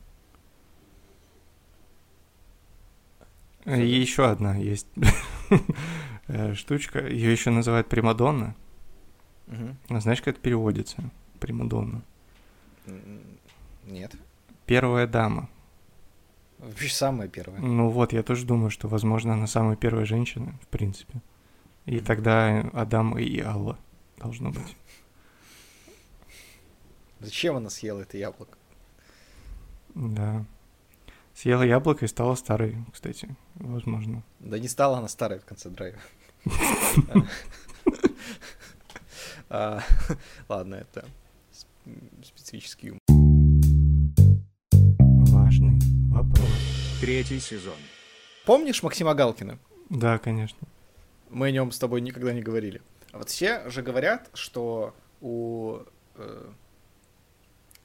И 3.66 3.86
еще 3.86 4.28
одна 4.28 4.56
есть 4.56 4.86
штучка. 6.54 7.06
Ее 7.06 7.32
еще 7.32 7.50
называют 7.50 7.88
Примадонна. 7.88 8.54
А 9.46 10.00
знаешь, 10.00 10.20
как 10.20 10.28
это 10.34 10.40
переводится? 10.40 11.10
Примадонна. 11.40 12.02
Нет. 13.84 14.14
Первая 14.66 15.06
дама. 15.06 15.48
Вообще 16.58 16.88
самая 16.88 17.28
первая. 17.28 17.60
Ну 17.60 17.90
вот, 17.90 18.12
я 18.12 18.22
тоже 18.22 18.46
думаю, 18.46 18.70
что, 18.70 18.88
возможно, 18.88 19.34
она 19.34 19.46
самая 19.46 19.76
первая 19.76 20.06
женщина, 20.06 20.54
в 20.62 20.66
принципе. 20.68 21.20
И 21.84 21.96
Мгм. 21.96 22.04
тогда 22.04 22.60
Адам 22.72 23.18
и 23.18 23.38
Алла 23.40 23.78
должно 24.16 24.50
быть. 24.50 24.76
Зачем 27.20 27.56
она 27.56 27.68
съела 27.70 28.00
это 28.00 28.16
яблоко? 28.16 28.56
Да. 29.94 30.44
Съела 31.34 31.62
яблоко 31.64 32.04
и 32.04 32.08
стала 32.08 32.34
старой, 32.36 32.76
кстати, 32.92 33.34
возможно. 33.56 34.22
Да 34.40 34.58
не 34.58 34.68
стала 34.68 34.98
она 34.98 35.08
старой 35.08 35.38
в 35.40 35.44
конце 35.44 35.68
драйва. 35.68 35.98
А, 39.48 39.80
Ладно, 40.48 40.76
это 40.76 41.04
специфический 42.22 42.88
юмор. 42.88 43.00
Важный 45.32 45.78
вопрос. 46.10 46.48
Третий 47.00 47.40
сезон. 47.40 47.76
Помнишь 48.46 48.82
Максима 48.82 49.14
Галкина? 49.14 49.58
Да, 49.90 50.18
конечно. 50.18 50.58
Мы 51.30 51.48
о 51.48 51.50
нем 51.50 51.72
с 51.72 51.78
тобой 51.78 52.00
никогда 52.00 52.32
не 52.32 52.42
говорили. 52.42 52.80
А 53.12 53.18
вот 53.18 53.28
все 53.28 53.68
же 53.70 53.82
говорят, 53.82 54.30
что 54.34 54.94
у... 55.20 55.78
э, 56.16 56.48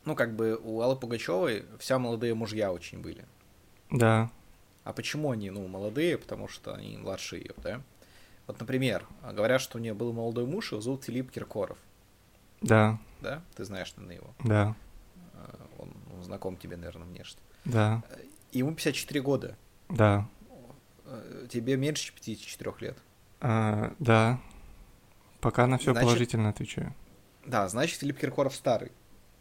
Ну, 0.05 0.15
как 0.15 0.35
бы 0.35 0.59
у 0.61 0.81
Аллы 0.81 0.95
Пугачевой 0.95 1.65
вся 1.79 1.99
молодые 1.99 2.33
мужья 2.35 2.71
очень 2.71 2.99
были. 3.01 3.25
Да. 3.91 4.31
А 4.83 4.93
почему 4.93 5.31
они, 5.31 5.49
ну, 5.49 5.67
молодые? 5.67 6.17
Потому 6.17 6.47
что 6.47 6.73
они 6.73 6.97
младше 6.97 7.37
ее, 7.37 7.51
да? 7.57 7.81
Вот, 8.49 8.59
например, 8.59 9.05
говорят, 9.31 9.61
что 9.61 9.77
у 9.77 9.81
нее 9.81 9.93
был 9.93 10.11
молодой 10.11 10.47
муж, 10.47 10.71
его 10.71 10.81
зовут 10.81 11.03
Филипп 11.03 11.29
Киркоров, 11.29 11.77
Да, 12.61 12.97
да? 13.21 13.43
Ты 13.55 13.63
знаешь, 13.63 13.93
наверное, 13.95 14.15
его. 14.15 14.33
да, 14.43 14.75
Э, 15.35 15.65
Он 15.77 15.93
ну, 16.11 16.23
знаком 16.23 16.57
тебе, 16.57 16.75
наверное, 16.75 17.05
внешне. 17.05 17.39
да, 17.65 18.01
Ему 18.51 18.73
54 18.73 19.21
года. 19.21 19.55
да. 19.87 20.27
Э, 21.05 21.45
Тебе 21.47 21.77
меньше 21.77 22.05
чем 22.05 22.15
54 22.15 22.73
лет. 22.79 22.97
А, 23.39 23.93
да. 23.99 24.39
Пока 25.41 25.67
на 25.67 25.77
все 25.77 25.91
Значит- 25.91 26.07
положительно 26.07 26.49
отвечаю. 26.49 26.95
Да, 27.45 27.67
значит, 27.69 27.99
Филипп 27.99 28.17
Киркоров 28.17 28.55
старый. 28.55 28.91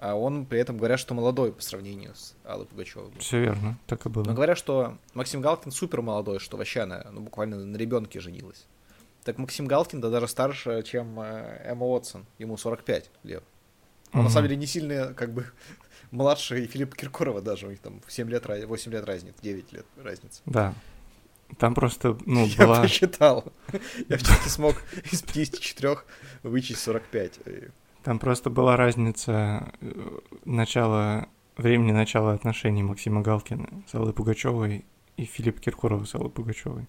А 0.00 0.16
он 0.16 0.44
при 0.44 0.60
этом 0.60 0.76
говорят, 0.76 1.00
что 1.00 1.14
молодой 1.14 1.50
по 1.50 1.62
сравнению 1.62 2.14
с 2.14 2.34
Аллой 2.44 2.66
Пугачевой. 2.66 3.10
Все 3.20 3.40
верно, 3.40 3.78
так 3.86 4.04
и 4.04 4.08
Но 4.10 4.14
было. 4.16 4.34
говорят, 4.34 4.58
что 4.58 4.98
Максим 5.14 5.40
Галкин 5.40 5.72
супер 5.72 6.02
молодой, 6.02 6.38
что 6.40 6.58
вообще 6.58 6.80
она 6.82 7.06
ну, 7.10 7.22
буквально 7.22 7.56
на 7.64 7.76
ребенке 7.78 8.20
женилась. 8.20 8.66
Так 9.28 9.36
Максим 9.36 9.66
Галкин, 9.66 10.00
да 10.00 10.08
даже 10.08 10.26
старше, 10.26 10.82
чем 10.84 11.20
э, 11.20 11.60
Эмма 11.66 11.84
Уотсон. 11.84 12.24
Ему 12.38 12.56
45 12.56 13.10
лет. 13.24 13.44
Он 14.14 14.20
на 14.20 14.22
Мгм. 14.22 14.30
самом 14.30 14.48
деле 14.48 14.56
не 14.58 14.64
сильно, 14.66 15.12
как 15.12 15.34
бы, 15.34 15.44
младше 16.10 16.64
и 16.64 16.66
Филиппа 16.66 16.96
Киркорова 16.96 17.42
даже. 17.42 17.66
У 17.66 17.70
них 17.70 17.78
там 17.80 18.00
7 18.08 18.30
лет, 18.30 18.46
раз- 18.46 18.64
8 18.64 18.90
лет 18.90 19.04
разница, 19.04 19.36
9 19.42 19.70
лет 19.74 19.84
разница. 20.02 20.40
Да. 20.46 20.72
Там 21.58 21.74
просто, 21.74 22.16
ну, 22.24 22.46
Я 22.58 22.66
была... 22.66 22.80
посчитал. 22.80 23.44
Я 24.08 24.16
все-таки 24.16 24.48
смог 24.48 24.76
из 25.12 25.20
54 25.20 25.98
вычесть 26.42 26.80
45. 26.80 27.40
И 27.44 27.68
Там 28.04 28.18
просто 28.18 28.48
была 28.48 28.78
разница 28.78 29.70
э, 29.82 30.18
начала, 30.46 31.28
времени 31.58 31.92
начала 31.92 32.32
отношений 32.32 32.82
Максима 32.82 33.20
Галкина 33.20 33.68
с 33.86 33.94
Аллой 33.94 34.14
Пугачевой 34.14 34.86
и 35.18 35.26
Филиппа 35.26 35.60
Киркорова 35.60 36.06
с 36.06 36.14
Аллой 36.14 36.30
Пугачевой. 36.30 36.86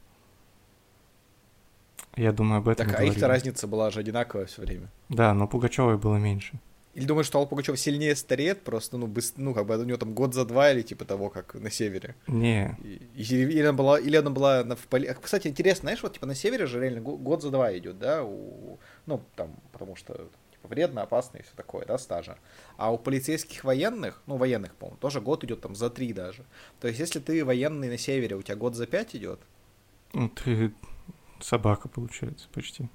Я 2.19 2.33
думаю, 2.33 2.59
об 2.59 2.67
этом 2.67 2.85
Так, 2.89 2.99
а 2.99 3.03
их-то 3.03 3.27
разница 3.27 3.65
была 3.67 3.91
же 3.91 3.99
одинаковая 4.01 4.45
все 4.45 4.61
время. 4.61 4.89
Да, 5.07 5.33
но 5.33 5.47
Пугачевой 5.47 5.97
было 5.97 6.17
меньше. 6.17 6.59
Или 6.95 7.05
думаешь, 7.05 7.27
что 7.27 7.37
Алла 7.37 7.45
Пугачева 7.47 7.77
сильнее 7.77 8.13
стареет, 8.15 8.63
просто, 8.63 8.97
ну, 8.97 9.07
быс- 9.07 9.33
ну, 9.37 9.53
как 9.53 9.65
бы 9.67 9.77
у 9.77 9.83
нее 9.85 9.95
там 9.95 10.13
год 10.13 10.33
за 10.33 10.43
два 10.43 10.71
или 10.71 10.81
типа 10.81 11.05
того, 11.05 11.29
как 11.29 11.53
на 11.53 11.69
севере. 11.71 12.15
Не, 12.27 12.75
И- 12.83 13.01
Или, 13.15 13.61
она 13.61 13.71
была, 13.73 13.99
или 13.99 14.17
она 14.17 14.31
была 14.31 14.63
на, 14.65 14.75
в 14.75 14.85
поли... 14.87 15.07
а, 15.07 15.13
Кстати, 15.13 15.47
интересно, 15.47 15.81
знаешь, 15.83 16.03
вот 16.03 16.13
типа 16.13 16.25
на 16.25 16.35
севере 16.35 16.65
же 16.65 16.81
реально 16.81 16.99
го- 16.99 17.15
год 17.15 17.41
за 17.41 17.51
два 17.51 17.77
идет, 17.77 17.99
да, 17.99 18.23
у... 18.23 18.79
ну, 19.05 19.21
там, 19.37 19.55
потому 19.71 19.95
что 19.95 20.13
типа, 20.51 20.67
вредно, 20.67 21.03
опасно 21.03 21.37
и 21.37 21.43
все 21.43 21.51
такое, 21.55 21.85
да, 21.85 21.97
стажа. 21.97 22.37
А 22.75 22.91
у 22.91 22.97
полицейских 22.97 23.63
военных, 23.63 24.21
ну, 24.27 24.35
военных, 24.35 24.73
по-моему, 24.75 24.97
тоже 24.99 25.21
год 25.21 25.43
идет 25.45 25.61
там 25.61 25.75
за 25.75 25.89
три 25.89 26.11
даже. 26.11 26.43
То 26.81 26.87
есть, 26.89 26.99
если 26.99 27.19
ты 27.19 27.45
военный 27.45 27.87
на 27.87 27.97
севере, 27.97 28.35
у 28.35 28.41
тебя 28.41 28.57
год 28.57 28.75
за 28.75 28.87
пять 28.87 29.15
идет. 29.15 29.39
Ну, 30.11 30.27
ты 30.27 30.73
собака, 31.43 31.87
получается, 31.87 32.47
почти. 32.53 32.89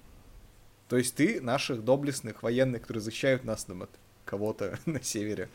То 0.89 0.97
есть 0.97 1.15
ты 1.15 1.41
наших 1.41 1.85
доблестных 1.85 2.43
военных, 2.43 2.83
которые 2.83 3.03
защищают 3.03 3.45
нас 3.45 3.65
там, 3.65 3.83
от 3.83 3.91
кого-то 4.25 4.79
на 4.87 5.03
севере, 5.03 5.49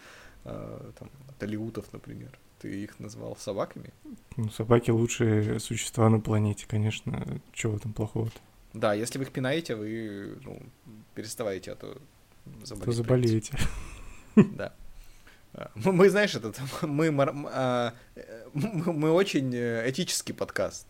э, 0.46 0.92
там, 0.98 1.10
от 1.28 1.44
алиутов, 1.44 1.92
например, 1.94 2.38
ты 2.60 2.84
их 2.84 3.00
назвал 3.00 3.36
собаками? 3.38 3.94
Ну, 4.38 4.50
собаки 4.50 4.92
лучшие 4.92 5.60
существа 5.60 6.10
на 6.10 6.20
планете, 6.20 6.66
конечно. 6.68 7.42
Чего 7.54 7.78
там 7.80 7.94
плохого-то? 7.94 8.40
Да, 8.74 8.94
если 8.94 9.18
вы 9.18 9.26
их 9.26 9.32
пинаете, 9.32 9.76
вы 9.76 10.38
ну, 10.44 10.62
переставайте, 11.16 11.72
а 11.72 11.76
то 11.76 11.98
заболеете. 12.64 12.86
То 12.86 12.92
заболеете. 12.92 13.58
Да. 14.36 14.74
А, 15.54 15.72
мы, 15.76 15.92
мы, 15.92 16.10
знаешь, 16.10 16.36
этот, 16.36 16.60
мы, 16.82 17.08
а, 17.52 17.94
мы, 18.54 18.94
мы 18.94 19.12
очень 19.12 19.54
э, 19.54 19.90
этический 19.90 20.34
подкаст. 20.34 20.88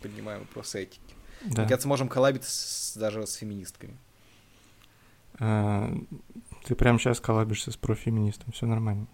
Поднимаем 0.00 0.40
вопросы 0.40 0.82
этики. 0.82 1.14
Да. 1.42 1.62
Мне 1.62 1.68
кажется, 1.68 1.88
можем 1.88 2.08
коллабиться 2.08 2.50
с, 2.50 2.96
даже 2.96 3.26
с 3.26 3.34
феминистками. 3.34 3.96
А, 5.38 5.92
ты 6.64 6.74
прямо 6.74 6.98
сейчас 6.98 7.20
коллабишься 7.20 7.70
с 7.70 7.76
профеминистом, 7.76 8.52
все 8.52 8.66
нормально. 8.66 9.06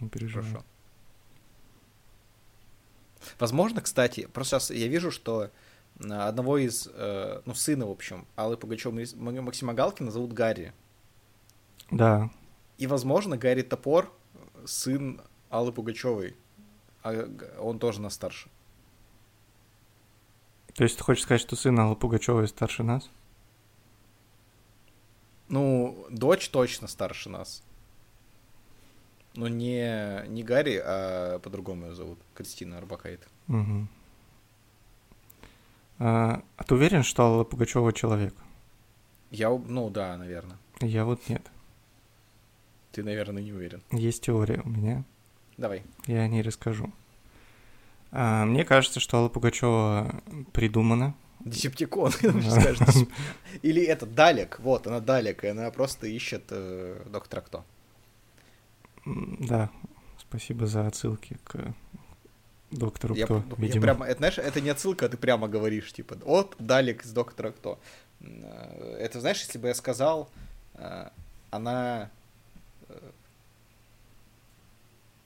Не 0.00 0.08
переживай. 0.08 0.44
Хорошо. 0.48 0.66
Возможно, 3.38 3.80
кстати, 3.80 4.26
просто 4.26 4.58
сейчас 4.58 4.70
я 4.70 4.88
вижу, 4.88 5.10
что 5.10 5.50
одного 6.00 6.58
из, 6.58 6.88
э, 6.92 7.42
ну, 7.44 7.54
сына, 7.54 7.86
в 7.86 7.90
общем, 7.90 8.26
Аллы 8.34 8.56
Пугачева, 8.56 8.92
Максима 9.16 9.74
Галкина 9.74 10.10
зовут 10.10 10.32
Гарри. 10.32 10.72
Да. 11.90 12.30
И, 12.78 12.86
возможно, 12.86 13.36
Гарри 13.36 13.62
Топор 13.62 14.12
сын 14.64 15.20
Аллы 15.50 15.72
Пугачевой, 15.72 16.36
а 17.02 17.28
он 17.60 17.78
тоже 17.78 18.00
на 18.00 18.10
старше. 18.10 18.48
То 20.74 20.84
есть 20.84 20.96
ты 20.96 21.04
хочешь 21.04 21.22
сказать, 21.22 21.40
что 21.40 21.56
сын 21.56 21.78
Аллы 21.78 21.96
Пугачевой 21.96 22.48
старше 22.48 22.82
нас? 22.82 23.10
Ну, 25.48 26.06
дочь 26.10 26.48
точно 26.48 26.88
старше 26.88 27.28
нас. 27.28 27.62
Но 29.34 29.48
не, 29.48 30.26
не 30.28 30.42
Гарри, 30.42 30.80
а 30.82 31.38
по-другому 31.40 31.86
ее 31.86 31.94
зовут. 31.94 32.18
Кристина 32.34 32.78
Арбакайт. 32.78 33.26
Угу. 33.48 33.88
А, 35.98 36.42
а 36.56 36.64
ты 36.64 36.74
уверен, 36.74 37.02
что 37.02 37.24
Алла 37.24 37.44
Пугачева 37.44 37.92
человек? 37.92 38.34
Я, 39.30 39.50
ну 39.50 39.88
да, 39.88 40.16
наверное. 40.16 40.58
Я 40.80 41.04
вот 41.04 41.28
нет. 41.28 41.42
Ты, 42.92 43.02
наверное, 43.02 43.42
не 43.42 43.52
уверен. 43.52 43.82
Есть 43.90 44.24
теория 44.24 44.60
у 44.64 44.68
меня. 44.68 45.04
Давай. 45.56 45.82
Я 46.06 46.20
о 46.22 46.28
ней 46.28 46.42
расскажу. 46.42 46.92
А, 48.12 48.44
мне 48.44 48.64
кажется, 48.64 49.00
что 49.00 49.16
Алла 49.16 49.28
Пугачева 49.28 50.22
придумана. 50.52 51.14
Десептикон, 51.40 52.12
Или 53.62 53.82
это 53.82 54.06
Далек, 54.06 54.60
вот, 54.60 54.86
она 54.86 55.00
Далек, 55.00 55.42
и 55.42 55.48
она 55.48 55.70
просто 55.72 56.06
ищет 56.06 56.44
э, 56.50 57.02
доктора 57.06 57.40
Кто. 57.40 57.64
Да, 59.04 59.70
спасибо 60.20 60.66
за 60.66 60.86
отсылки 60.86 61.38
к 61.42 61.74
доктору 62.70 63.14
я, 63.16 63.24
Кто, 63.24 63.42
я 63.48 63.54
видимо. 63.56 63.82
прямо, 63.82 64.06
это, 64.06 64.18
знаешь, 64.18 64.38
это 64.38 64.60
не 64.60 64.68
отсылка, 64.70 65.06
а 65.06 65.08
ты 65.08 65.16
прямо 65.16 65.48
говоришь, 65.48 65.92
типа, 65.92 66.16
от 66.24 66.54
Далек 66.60 67.04
из 67.04 67.12
доктора 67.12 67.50
Кто. 67.50 67.80
Э, 68.20 68.96
это, 69.00 69.20
знаешь, 69.20 69.40
если 69.40 69.58
бы 69.58 69.68
я 69.68 69.74
сказал, 69.74 70.30
э, 70.74 71.08
она... 71.50 72.10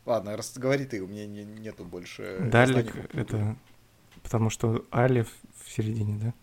Ладно, 0.06 0.36
раз, 0.36 0.56
говори 0.56 0.86
ты, 0.86 1.02
у 1.02 1.06
меня 1.06 1.26
не, 1.26 1.44
нету 1.44 1.84
больше... 1.84 2.38
Далек— 2.50 2.94
это 3.12 3.56
потому 4.26 4.50
что 4.50 4.84
Алиф 4.92 5.32
в 5.64 5.70
середине, 5.70 6.16
да? 6.16 6.34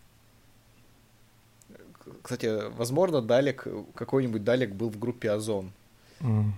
Кстати, 2.22 2.70
возможно, 2.76 3.20
Далек, 3.20 3.66
какой-нибудь 3.94 4.42
Далек 4.42 4.72
был 4.72 4.88
в 4.88 4.98
группе 4.98 5.30
Озон. 5.30 5.70
Mm. 6.20 6.52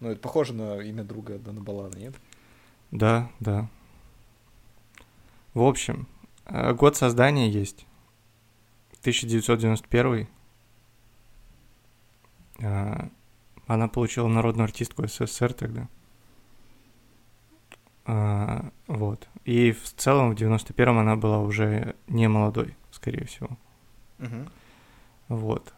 Ну, 0.00 0.08
это 0.08 0.18
похоже 0.18 0.54
на 0.54 0.80
имя 0.80 1.04
друга 1.04 1.38
Дона 1.38 1.60
Балана, 1.60 1.94
нет? 1.96 2.14
Да, 2.90 3.30
да. 3.38 3.68
В 5.52 5.62
общем, 5.62 6.06
э, 6.46 6.72
год 6.72 6.96
создания 6.96 7.50
есть. 7.50 7.84
1991. 9.00 10.26
Э, 12.60 13.08
она 13.66 13.88
получила 13.88 14.28
народную 14.28 14.64
артистку 14.64 15.06
СССР 15.06 15.52
тогда. 15.52 15.86
Э, 18.10 18.62
вот. 18.88 19.28
И 19.44 19.72
в 19.72 19.94
целом 19.94 20.34
в 20.34 20.34
91-м 20.34 20.98
она 20.98 21.16
была 21.16 21.38
уже 21.38 21.94
не 22.08 22.28
молодой, 22.28 22.76
скорее 22.90 23.24
всего. 23.26 23.50
Угу. 24.18 24.48
Вот. 25.28 25.72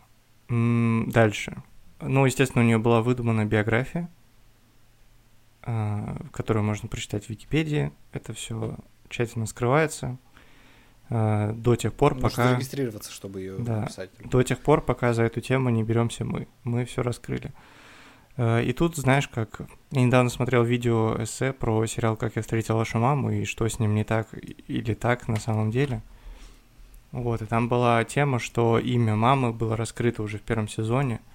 Дальше. 0.48 1.62
Ну, 2.00 2.26
естественно, 2.26 2.64
у 2.64 2.66
нее 2.66 2.78
была 2.78 3.02
выдумана 3.02 3.44
биография, 3.44 4.10
а, 5.62 6.16
которую 6.32 6.64
можно 6.64 6.88
прочитать 6.88 7.26
в 7.26 7.30
Википедии. 7.30 7.92
Это 8.12 8.32
все 8.32 8.76
тщательно 9.08 9.46
скрывается 9.46 10.18
а, 11.08 11.52
до 11.52 11.76
тех 11.76 11.92
пор, 11.94 12.14
Нужно 12.14 12.28
пока... 12.28 12.48
зарегистрироваться, 12.48 13.12
чтобы 13.12 13.40
ее 13.40 13.58
да, 13.58 13.82
написать. 13.82 14.10
До 14.24 14.42
тех 14.42 14.58
пор, 14.58 14.82
пока 14.82 15.12
за 15.14 15.22
эту 15.22 15.40
тему 15.40 15.70
не 15.70 15.84
беремся 15.84 16.24
мы. 16.24 16.48
Мы 16.64 16.84
все 16.86 17.02
раскрыли. 17.02 17.52
А, 17.54 17.60
и 18.38 18.72
тут, 18.76 18.96
знаешь, 18.96 19.28
как... 19.28 19.62
Я 19.90 20.02
недавно 20.02 20.30
смотрел 20.30 20.64
видео 20.64 21.22
эссе 21.22 21.52
про 21.52 21.84
сериал 21.86 22.16
«Как 22.16 22.36
я 22.36 22.42
встретил 22.42 22.76
вашу 22.76 22.98
маму» 22.98 23.30
и 23.30 23.44
что 23.44 23.68
с 23.68 23.78
ним 23.78 23.94
не 23.94 24.04
так 24.04 24.28
или 24.68 24.94
так 24.94 25.28
на 25.28 25.38
самом 25.38 25.70
деле. 25.70 26.00
Вот, 27.10 27.42
и 27.42 27.46
там 27.46 27.68
была 27.68 28.02
тема, 28.04 28.38
что 28.38 28.78
имя 28.78 29.16
мамы 29.16 29.52
было 29.52 29.76
раскрыто 29.76 30.22
уже 30.22 30.38
в 30.38 30.42
первом 30.42 30.68
сезоне– 30.68 31.20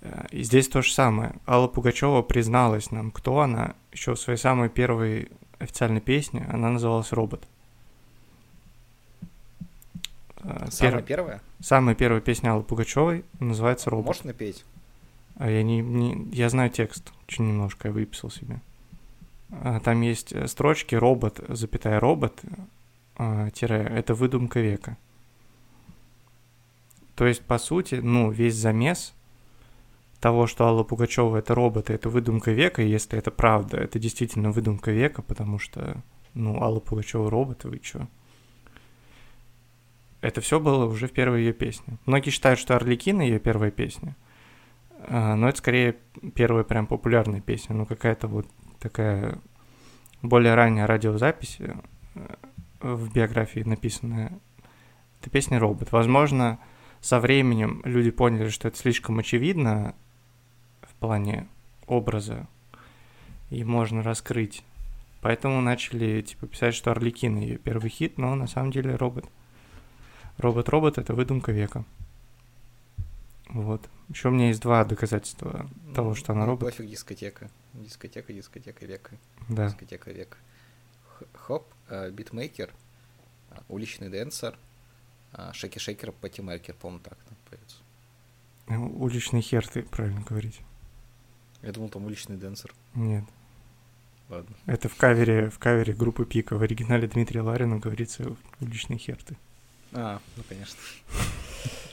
Э, 0.00 0.26
и 0.30 0.42
здесь 0.42 0.68
то 0.68 0.82
же 0.82 0.92
самое. 0.92 1.34
Алла 1.46 1.68
Пугачева 1.68 2.22
призналась 2.22 2.90
нам, 2.90 3.10
кто 3.10 3.40
она, 3.40 3.74
еще 3.92 4.14
в 4.14 4.20
своей 4.20 4.38
самой 4.38 4.68
первой 4.68 5.30
официальной 5.58 6.00
песне. 6.00 6.46
Она 6.50 6.70
называлась 6.70 7.12
«Робот». 7.12 7.42
Э, 10.38 10.68
самая 10.70 10.98
Пер... 10.98 11.02
первая? 11.02 11.42
Самая 11.60 11.94
первая 11.94 12.20
песня 12.20 12.52
Аллы 12.52 12.62
Пугачевой 12.62 13.24
называется 13.40 13.90
«Робот». 13.90 14.06
Можешь 14.06 14.24
напеть? 14.24 14.64
А 15.38 15.48
я 15.48 15.62
не, 15.62 15.80
не... 15.80 16.28
Я 16.32 16.48
знаю 16.50 16.70
текст, 16.70 17.12
очень 17.26 17.46
немножко, 17.46 17.88
я 17.88 17.94
выписал 17.94 18.30
себе. 18.30 18.60
А, 19.50 19.80
там 19.80 20.02
есть 20.02 20.32
э, 20.32 20.46
строчки 20.46 20.94
«Робот, 20.94 21.40
запятая 21.48 22.00
робот», 22.00 22.42
тире, 23.52 23.76
это 23.82 24.14
выдумка 24.14 24.60
века. 24.60 24.96
То 27.16 27.26
есть, 27.26 27.42
по 27.42 27.58
сути, 27.58 27.96
ну, 27.96 28.30
весь 28.30 28.54
замес 28.54 29.12
того, 30.20 30.46
что 30.46 30.66
Алла 30.66 30.84
Пугачева 30.84 31.36
это 31.36 31.54
роботы, 31.54 31.92
это 31.92 32.08
выдумка 32.08 32.52
века, 32.52 32.82
и 32.82 32.88
если 32.88 33.18
это 33.18 33.30
правда, 33.30 33.76
это 33.76 33.98
действительно 33.98 34.52
выдумка 34.52 34.92
века, 34.92 35.22
потому 35.22 35.58
что, 35.58 36.00
ну, 36.34 36.62
Алла 36.62 36.78
Пугачева 36.78 37.28
роботы, 37.28 37.68
вы 37.68 37.78
чё? 37.78 38.06
Это 40.20 40.40
все 40.40 40.60
было 40.60 40.84
уже 40.84 41.08
в 41.08 41.12
первой 41.12 41.40
ее 41.40 41.52
песне. 41.52 41.96
Многие 42.06 42.30
считают, 42.30 42.58
что 42.60 42.76
Орликина 42.76 43.22
ее 43.22 43.40
первая 43.40 43.70
песня, 43.70 44.14
а, 44.14 44.27
но 45.06 45.48
это 45.48 45.58
скорее 45.58 45.96
первая 46.34 46.64
прям 46.64 46.86
популярная 46.86 47.40
песня, 47.40 47.74
ну 47.74 47.86
какая-то 47.86 48.26
вот 48.26 48.46
такая 48.80 49.38
более 50.22 50.54
ранняя 50.54 50.86
радиозапись 50.86 51.58
э, 51.60 51.74
в 52.80 53.12
биографии 53.12 53.60
написанная. 53.60 54.32
Это 55.20 55.30
песня 55.30 55.58
«Робот». 55.58 55.92
Возможно, 55.92 56.58
со 57.00 57.20
временем 57.20 57.82
люди 57.84 58.10
поняли, 58.10 58.48
что 58.48 58.68
это 58.68 58.76
слишком 58.76 59.18
очевидно, 59.18 59.94
плане 60.98 61.48
образа 61.86 62.46
и 63.50 63.64
можно 63.64 64.02
раскрыть. 64.02 64.64
Поэтому 65.20 65.60
начали 65.60 66.22
типа 66.22 66.46
писать, 66.46 66.74
что 66.74 66.90
Орликин 66.90 67.38
ее 67.38 67.58
первый 67.58 67.90
хит, 67.90 68.18
но 68.18 68.34
на 68.34 68.46
самом 68.46 68.70
деле 68.70 68.94
робот. 68.94 69.26
Робот-робот 70.36 70.98
это 70.98 71.14
выдумка 71.14 71.50
века. 71.50 71.84
Вот. 73.48 73.88
Еще 74.08 74.28
у 74.28 74.30
меня 74.30 74.48
есть 74.48 74.60
два 74.62 74.84
доказательства 74.84 75.68
ну, 75.84 75.94
того, 75.94 76.14
что 76.14 76.32
она 76.32 76.46
робот. 76.46 76.70
Пофиг 76.70 76.88
дискотека. 76.88 77.50
Дискотека, 77.74 78.32
дискотека 78.32 78.86
века. 78.86 79.18
Да. 79.48 79.68
Дискотека 79.68 80.10
века. 80.10 80.38
Хоп, 81.34 81.66
э, 81.88 82.10
битмейкер, 82.10 82.72
э, 83.50 83.58
уличный 83.68 84.08
дэнсер, 84.08 84.58
э, 85.34 85.50
shaky 85.52 85.77
shaker, 85.77 86.12
party 86.12 86.40
maker, 86.40 86.74
по-моему, 86.74 87.02
так 87.02 87.18
там 87.18 87.36
поется. 87.50 87.76
Уличный 88.68 89.40
хер, 89.40 89.66
ты 89.66 89.82
правильно 89.82 90.22
говорить. 90.22 90.60
Я 91.62 91.72
думал, 91.72 91.88
там 91.88 92.04
уличный 92.06 92.36
дэнсер. 92.36 92.72
Нет. 92.94 93.24
Ладно. 94.28 94.54
Это 94.66 94.88
в 94.88 94.94
кавере, 94.96 95.50
в 95.50 95.58
кавере 95.58 95.94
группы 95.94 96.24
Пика. 96.24 96.56
В 96.56 96.62
оригинале 96.62 97.08
Дмитрия 97.08 97.40
Ларина 97.40 97.78
говорится 97.78 98.36
уличный 98.60 98.98
хер 98.98 99.22
ты. 99.22 99.36
А, 99.92 100.20
ну 100.36 100.42
конечно. 100.48 100.78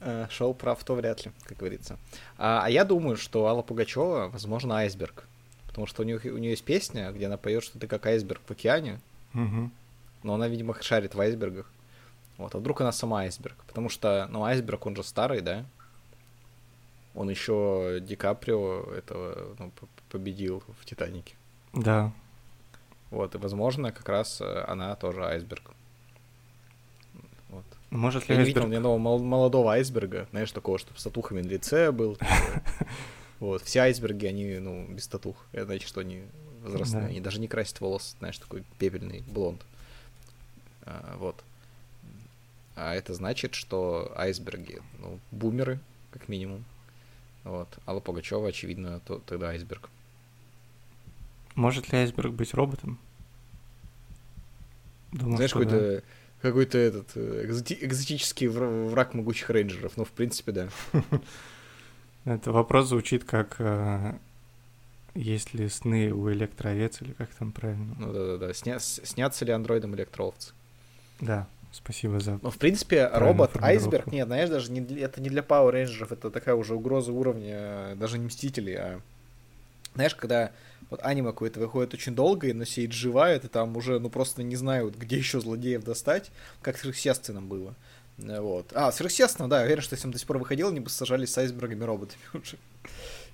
Э, 0.00 0.26
Шоу 0.30 0.54
прав, 0.54 0.82
то 0.84 0.94
вряд 0.94 1.24
ли, 1.24 1.32
как 1.44 1.58
говорится. 1.58 1.98
А, 2.38 2.62
а 2.64 2.70
я 2.70 2.84
думаю, 2.84 3.16
что 3.16 3.46
Алла 3.46 3.62
Пугачева, 3.62 4.28
возможно, 4.28 4.76
айсберг. 4.76 5.24
Потому 5.66 5.86
что 5.86 6.02
у 6.02 6.04
нее, 6.04 6.18
у 6.32 6.38
нее 6.38 6.50
есть 6.50 6.64
песня, 6.64 7.12
где 7.12 7.26
она 7.26 7.36
поет, 7.36 7.62
что 7.62 7.78
ты 7.78 7.86
как 7.86 8.06
айсберг 8.06 8.40
в 8.46 8.50
океане. 8.50 9.00
Мгм. 9.32 9.72
Но 10.22 10.34
она, 10.34 10.48
видимо, 10.48 10.74
шарит 10.80 11.14
в 11.14 11.20
айсбергах. 11.20 11.70
Вот, 12.38 12.54
а 12.54 12.58
вдруг 12.58 12.80
она 12.80 12.92
сама 12.92 13.20
айсберг? 13.20 13.56
Потому 13.66 13.88
что, 13.88 14.26
ну, 14.30 14.44
айсберг, 14.44 14.86
он 14.86 14.96
же 14.96 15.04
старый, 15.04 15.42
да? 15.42 15.66
Он 17.14 17.28
еще 17.28 17.98
Ди 18.00 18.16
Каприо 18.16 18.92
этого 18.94 19.54
ну, 19.58 19.72
победил 20.10 20.62
в 20.80 20.84
Титанике. 20.86 21.34
Да. 21.72 22.12
Вот, 23.10 23.34
и, 23.34 23.38
возможно, 23.38 23.92
как 23.92 24.08
раз 24.08 24.40
э, 24.40 24.64
она 24.66 24.94
тоже 24.96 25.24
айсберг. 25.24 25.72
Может 27.90 28.28
ли 28.28 28.34
Я 28.34 28.40
не 28.40 28.46
видел 28.46 28.62
айсберг... 28.62 28.72
ни 28.72 28.76
одного 28.76 28.98
мол- 28.98 29.22
молодого 29.22 29.72
айсберга, 29.72 30.28
знаешь, 30.30 30.52
такого, 30.52 30.78
чтобы 30.78 30.98
с 30.98 31.02
татухами 31.02 31.42
на 31.42 31.48
лице 31.48 31.92
был. 31.92 32.18
Вот, 33.40 33.62
все 33.62 33.80
айсберги, 33.80 34.26
они, 34.26 34.58
ну, 34.58 34.86
без 34.86 35.08
татух. 35.08 35.34
Это 35.52 35.64
значит, 35.64 35.88
что 35.88 36.00
они 36.02 36.24
возрастные. 36.62 37.04
Да. 37.04 37.08
Они 37.08 37.20
даже 37.20 37.40
не 37.40 37.48
красят 37.48 37.80
волос, 37.80 38.14
знаешь, 38.18 38.36
такой 38.36 38.64
пепельный 38.78 39.24
блонд. 39.26 39.64
А, 40.82 41.16
вот. 41.18 41.42
А 42.76 42.94
это 42.94 43.14
значит, 43.14 43.54
что 43.54 44.12
айсберги, 44.14 44.82
ну, 44.98 45.18
бумеры, 45.30 45.80
как 46.10 46.28
минимум. 46.28 46.66
Вот. 47.44 47.68
Алла 47.86 48.00
Пугачева, 48.00 48.48
очевидно, 48.48 49.00
то, 49.06 49.20
тогда 49.24 49.48
айсберг. 49.48 49.88
Может 51.54 51.90
ли 51.92 51.98
айсберг 51.98 52.32
быть 52.32 52.52
роботом? 52.52 52.98
Думаю, 55.12 55.36
Знаешь, 55.36 55.50
что 55.50 55.64
да. 55.64 56.02
Какой-то 56.42 56.78
этот 56.78 57.08
э, 57.16 57.44
экзоти- 57.46 57.78
экзотический 57.80 58.46
вра- 58.48 58.88
враг 58.88 59.14
могучих 59.14 59.50
рейнджеров. 59.50 59.96
Ну, 59.96 60.04
в 60.04 60.10
принципе, 60.10 60.52
да. 60.52 60.68
Это 62.24 62.52
вопрос 62.52 62.88
звучит 62.88 63.24
как 63.24 63.56
э, 63.58 64.14
есть 65.14 65.54
ли 65.54 65.68
сны 65.68 66.12
у 66.12 66.30
электроовец 66.30 67.00
или 67.02 67.12
как 67.12 67.28
там 67.30 67.52
правильно? 67.52 67.94
Ну 67.98 68.12
да, 68.12 68.26
да, 68.26 68.36
да. 68.36 68.50
Сня- 68.52 68.78
с- 68.78 69.00
снятся 69.04 69.44
ли 69.44 69.52
андроидом 69.52 69.94
электроовцы? 69.94 70.52
Да, 71.20 71.46
спасибо 71.72 72.20
за... 72.20 72.38
Ну, 72.42 72.50
в 72.50 72.58
принципе, 72.58 73.06
Правильную 73.06 73.28
робот 73.32 73.50
формулировку. 73.52 73.86
айсберг, 73.90 74.12
нет, 74.12 74.26
знаешь, 74.26 74.48
даже 74.50 74.70
не 74.72 74.80
это 75.00 75.20
не 75.20 75.28
для 75.30 75.42
Power 75.42 75.70
Рейнджеров, 75.70 76.12
это 76.12 76.30
такая 76.30 76.54
уже 76.54 76.74
угроза 76.74 77.12
уровня, 77.12 77.54
э, 77.92 77.94
даже 77.96 78.18
не 78.18 78.26
Мстителей, 78.26 78.76
а 78.76 79.00
знаешь, 79.94 80.14
когда 80.14 80.52
вот 80.90 81.00
аниме 81.02 81.30
какое-то 81.30 81.60
выходит 81.60 81.94
очень 81.94 82.14
долго, 82.14 82.48
и 82.48 82.52
на 82.52 82.66
сидит 82.66 82.92
живая, 82.92 83.38
ты 83.38 83.48
там 83.48 83.76
уже, 83.76 83.98
ну, 84.00 84.10
просто 84.10 84.42
не 84.42 84.56
знают, 84.56 84.96
где 84.96 85.16
еще 85.16 85.40
злодеев 85.40 85.84
достать, 85.84 86.30
как 86.62 86.76
в 86.76 86.80
сверхъестественном 86.80 87.48
было. 87.48 87.74
Э, 88.18 88.40
Вот. 88.40 88.72
А, 88.74 88.90
сверхъестественно, 88.92 89.48
да, 89.48 89.60
я 89.60 89.66
уверен, 89.66 89.82
что 89.82 89.94
если 89.94 90.06
он 90.08 90.12
до 90.12 90.18
сих 90.18 90.26
пор 90.26 90.38
выходил, 90.38 90.68
они 90.68 90.80
бы 90.80 90.90
сажались 90.90 91.32
с 91.32 91.38
айсбергами 91.38 91.84
роботами 91.84 92.20
уже 92.34 92.56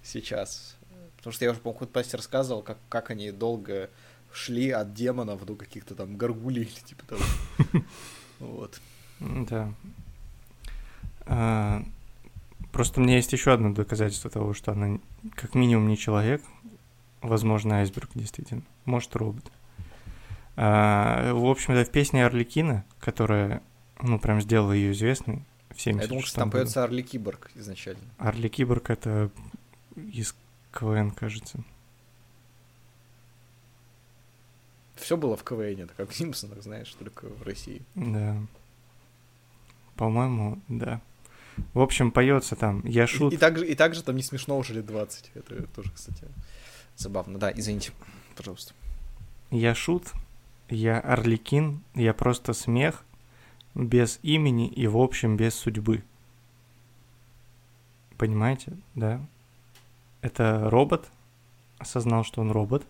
сейчас. 0.02 0.76
Потому 1.16 1.32
что 1.32 1.44
я 1.44 1.50
уже, 1.50 1.60
по-моему, 1.60 1.86
подкасте 1.86 2.16
рассказывал, 2.16 2.62
как, 2.62 2.78
как 2.88 3.10
они 3.10 3.32
долго 3.32 3.90
шли 4.32 4.70
от 4.70 4.94
демонов 4.94 5.44
до 5.46 5.56
каких-то 5.56 5.94
там 5.94 6.16
горгулей 6.16 6.62
или 6.62 6.80
типа 6.86 7.04
того. 7.06 7.22
Вот. 8.38 8.78
Да. 9.18 9.72
А, 12.76 12.78
Просто 12.78 13.00
у 13.00 13.02
меня 13.02 13.16
есть 13.16 13.32
еще 13.32 13.52
одно 13.52 13.72
доказательство 13.72 14.28
того, 14.30 14.52
что 14.52 14.72
она 14.72 14.98
как 15.34 15.54
минимум 15.54 15.88
не 15.88 15.96
человек, 15.96 16.42
возможно, 17.22 17.78
айсберг, 17.78 18.10
действительно, 18.14 18.62
может, 18.84 19.16
робот. 19.16 19.50
А, 20.56 21.32
В 21.32 21.46
общем-то, 21.46 21.86
в 21.86 21.90
песне 21.90 22.26
Орликина, 22.26 22.84
которая, 23.00 23.62
ну, 24.02 24.18
прям 24.18 24.42
сделала 24.42 24.72
ее 24.72 24.92
известной 24.92 25.42
в 25.70 25.78
Я 25.86 25.92
думал, 25.92 26.20
76 26.20 26.28
что 26.28 26.40
там 26.40 26.50
поется 26.50 26.84
Орли 26.84 27.02
Киборг 27.02 27.50
изначально. 27.54 28.02
Арли 28.18 28.48
Киборг— 28.48 28.90
это 28.90 29.30
из 29.96 30.34
КВН, 30.70 31.12
кажется. 31.12 31.60
Все 34.96 35.16
было 35.16 35.36
в 35.36 35.44
КВН, 35.44 35.80
это 35.80 35.94
как 35.96 36.10
в 36.10 36.14
Симпсонах, 36.14 36.62
знаешь, 36.62 36.94
только 36.98 37.26
в 37.26 37.42
России. 37.42 37.80
Да. 37.94 38.36
По-моему, 39.94 40.58
да. 40.68 41.00
В 41.74 41.80
общем, 41.80 42.10
поется 42.10 42.56
там 42.56 42.82
«Я 42.84 43.04
И, 43.04 43.06
шут». 43.06 43.32
и, 43.32 43.36
также, 43.36 43.66
и 43.66 43.74
также 43.74 44.02
там 44.02 44.16
не 44.16 44.22
смешно 44.22 44.58
уже 44.58 44.74
лет 44.74 44.86
20. 44.86 45.30
Это 45.34 45.66
тоже, 45.68 45.90
кстати, 45.92 46.26
забавно. 46.96 47.38
Да, 47.38 47.52
извините, 47.54 47.92
пожалуйста. 48.36 48.74
Я 49.50 49.74
шут, 49.74 50.12
я 50.68 51.00
Орликин, 51.00 51.82
я 51.94 52.12
просто 52.12 52.52
смех, 52.52 53.04
без 53.74 54.18
имени 54.22 54.68
и, 54.68 54.86
в 54.86 54.96
общем, 54.96 55.36
без 55.36 55.54
судьбы. 55.54 56.02
Понимаете, 58.16 58.72
да? 58.94 59.20
Это 60.22 60.68
робот, 60.70 61.10
осознал, 61.78 62.24
что 62.24 62.40
он 62.40 62.50
робот, 62.50 62.84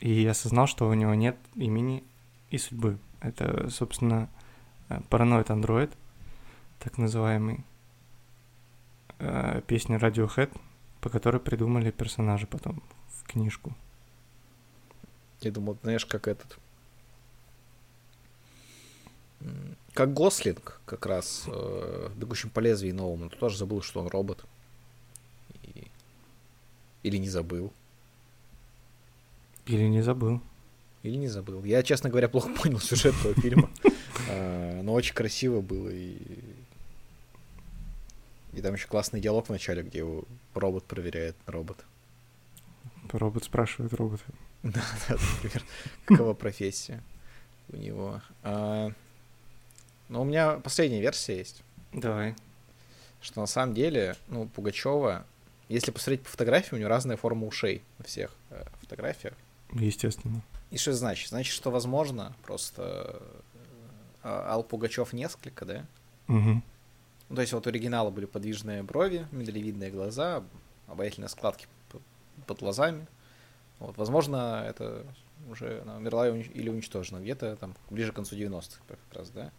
и 0.00 0.26
осознал, 0.26 0.66
что 0.66 0.88
у 0.88 0.94
него 0.94 1.14
нет 1.14 1.36
имени 1.54 2.04
и 2.50 2.58
судьбы. 2.58 2.98
Это, 3.20 3.70
собственно, 3.70 4.28
э, 4.90 5.00
параноид 5.08 5.50
андроид, 5.50 5.92
так 6.84 6.98
называемый, 6.98 7.64
э, 9.18 9.62
песня 9.66 9.96
Radiohead, 9.98 10.54
по 11.00 11.08
которой 11.08 11.40
придумали 11.40 11.90
персонажа 11.90 12.46
потом 12.46 12.82
в 13.08 13.22
книжку. 13.26 13.74
Я 15.40 15.50
думал, 15.50 15.78
знаешь, 15.82 16.04
как 16.06 16.28
этот... 16.28 16.58
Как 19.92 20.12
Гослинг 20.14 20.80
как 20.86 21.06
раз 21.06 21.44
э, 21.46 22.08
в 22.10 22.18
«Бегущем 22.18 22.50
по 22.50 22.60
лезвию» 22.60 22.94
новом. 22.94 23.22
Он 23.24 23.28
тоже 23.30 23.58
забыл, 23.58 23.82
что 23.82 24.00
он 24.00 24.08
робот. 24.08 24.44
И- 25.62 25.88
Или 27.02 27.18
не 27.18 27.28
забыл. 27.28 27.72
Или 29.66 29.84
не 29.84 30.00
забыл. 30.02 30.40
Или 31.02 31.16
не 31.16 31.28
забыл. 31.28 31.62
Я, 31.64 31.82
честно 31.82 32.10
говоря, 32.10 32.28
плохо 32.28 32.48
понял 32.62 32.80
сюжет 32.80 33.14
этого 33.20 33.34
фильма. 33.34 33.70
А, 34.30 34.80
Но 34.82 34.92
очень 34.94 35.14
красиво 35.14 35.60
было. 35.60 35.88
И 35.90 36.16
и 38.56 38.62
там 38.62 38.74
еще 38.74 38.86
классный 38.86 39.20
диалог 39.20 39.46
в 39.46 39.50
начале, 39.50 39.82
где 39.82 39.98
его 39.98 40.24
робот 40.54 40.84
проверяет 40.84 41.36
робот. 41.46 41.84
Робот 43.12 43.44
спрашивает 43.44 43.92
робота. 43.94 44.24
Да, 44.62 44.82
да, 45.08 45.16
например, 45.34 45.62
какова 46.06 46.32
профессия 46.32 47.02
у 47.70 47.76
него. 47.76 48.22
А, 48.42 48.92
Но 50.08 50.22
у 50.22 50.24
меня 50.24 50.54
последняя 50.54 51.02
версия 51.02 51.36
есть, 51.36 51.62
Давай. 51.92 52.34
что 53.20 53.42
на 53.42 53.46
самом 53.46 53.74
деле, 53.74 54.16
ну, 54.28 54.46
Пугачева, 54.48 55.26
если 55.68 55.90
посмотреть 55.90 56.22
по 56.22 56.30
фотографии, 56.30 56.74
у 56.74 56.78
нее 56.78 56.88
разная 56.88 57.18
форма 57.18 57.46
ушей 57.46 57.82
на 57.98 58.04
всех 58.04 58.34
э, 58.48 58.64
фотографиях. 58.80 59.34
Естественно. 59.72 60.42
И 60.70 60.78
что 60.78 60.90
это 60.90 60.98
значит? 60.98 61.28
Значит, 61.28 61.52
что 61.52 61.70
возможно, 61.70 62.34
просто 62.42 63.20
э, 64.22 64.28
Ал 64.28 64.62
Пугачев 64.62 65.12
несколько, 65.12 65.64
да? 65.64 65.86
Угу. 66.28 66.62
Ну, 67.28 67.36
то 67.36 67.40
есть 67.40 67.52
вот 67.52 67.66
у 67.66 67.70
оригинала 67.70 68.10
были 68.10 68.26
подвижные 68.26 68.82
брови, 68.82 69.26
миндалевидные 69.32 69.90
глаза, 69.90 70.42
обаятельные 70.86 71.28
складки 71.28 71.66
под 72.46 72.58
глазами. 72.58 73.06
Вот, 73.78 73.96
возможно, 73.96 74.64
это 74.66 75.04
уже 75.50 75.80
она 75.82 75.96
умерла 75.96 76.28
или 76.28 76.68
уничтожена 76.68 77.20
где-то 77.20 77.56
там 77.56 77.74
ближе 77.90 78.12
к 78.12 78.16
концу 78.16 78.36
90-х 78.36 78.80
как 78.88 78.98
раз, 79.12 79.30
да. 79.30 79.50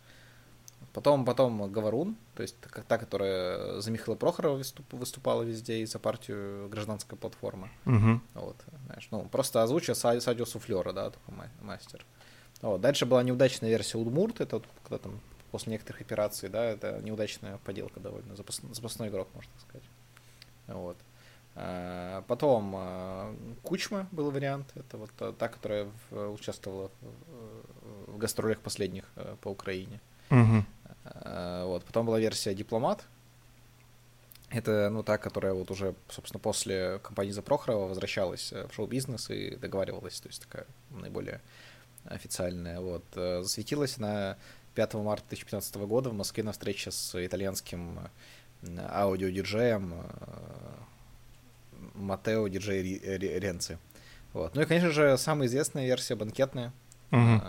Потом, 0.93 1.25
потом 1.25 1.71
Говорун, 1.71 2.15
то 2.35 2.41
есть 2.43 2.55
та, 2.87 2.97
которая 2.97 3.81
за 3.81 3.91
Михаила 3.91 4.15
Прохорова 4.15 4.57
выступ- 4.57 4.93
выступала 4.93 5.41
везде 5.41 5.79
и 5.79 5.85
за 5.85 5.99
партию 5.99 6.69
«Гражданская 6.69 7.17
платформа». 7.17 7.69
Угу. 7.85 8.21
Вот, 8.35 8.55
знаешь, 8.85 9.07
ну, 9.11 9.23
просто 9.25 9.61
озвучил 9.63 9.93
Са- 9.93 10.21
Садио 10.21 10.45
Суфлера, 10.45 10.93
да, 10.93 11.09
такой 11.09 11.35
ма- 11.35 11.51
мастер. 11.61 12.05
Вот, 12.61 12.79
дальше 12.81 13.05
была 13.05 13.23
неудачная 13.23 13.69
версия 13.69 13.97
Удмурт, 13.97 14.39
это 14.41 14.57
вот 14.57 14.65
когда 14.83 14.99
там 14.99 15.19
после 15.51 15.73
некоторых 15.73 16.01
операций, 16.01 16.49
да, 16.49 16.63
это 16.65 16.99
неудачная 17.01 17.57
поделка 17.65 17.99
довольно, 17.99 18.33
запас- 18.33 18.73
запасной 18.73 19.09
игрок, 19.09 19.27
можно 19.33 19.51
сказать. 19.59 19.87
Вот. 20.67 20.97
А, 21.55 22.23
Потом 22.27 22.73
а, 22.75 23.35
Кучма 23.63 24.07
был 24.11 24.31
вариант, 24.31 24.67
это 24.75 24.97
вот 24.97 25.11
та- 25.17 25.31
та, 25.31 25.47
которая 25.47 25.87
в- 26.09 26.29
участвовала 26.31 26.91
в, 28.07 28.11
в 28.13 28.17
гастролях 28.17 28.59
последних 28.59 29.05
э, 29.15 29.35
по 29.41 29.49
Украине. 29.49 30.01
Угу. 30.31 30.65
А, 31.05 31.65
Вот. 31.65 31.85
Потом 31.85 32.05
была 32.07 32.19
версия 32.19 32.53
Дипломат. 32.55 33.05
Это, 34.49 34.89
ну, 34.89 35.03
та, 35.03 35.17
которая 35.17 35.53
вот 35.53 35.71
уже, 35.71 35.95
собственно, 36.09 36.39
после 36.39 36.99
компании 36.99 37.31
за 37.31 37.41
Прохорова 37.41 37.87
возвращалась 37.87 38.53
э, 38.53 38.67
в 38.67 38.73
шоу-бизнес 38.73 39.29
и 39.29 39.55
договаривалась, 39.55 40.19
то 40.21 40.27
есть 40.29 40.41
такая 40.41 40.65
наиболее 40.91 41.41
официальная. 42.05 42.79
Вот. 42.79 43.03
Э, 43.15 43.41
Засветилась 43.41 43.97
она 43.97 44.37
5 44.75 44.93
марта 44.95 45.25
2015 45.29 45.75
года 45.77 46.09
в 46.09 46.13
Москве 46.13 46.43
на 46.43 46.51
встрече 46.51 46.91
с 46.91 47.25
итальянским 47.25 47.97
аудиодиджеем 48.89 49.93
э, 49.93 50.75
Матео 51.95 52.47
Диджей 52.47 52.99
Ренци. 53.39 53.77
Вот. 54.33 54.53
Ну 54.53 54.61
и, 54.61 54.65
конечно 54.65 54.91
же, 54.91 55.17
самая 55.17 55.47
известная 55.47 55.85
версия 55.85 56.15
банкетная, 56.15 56.73
Угу. 57.11 57.41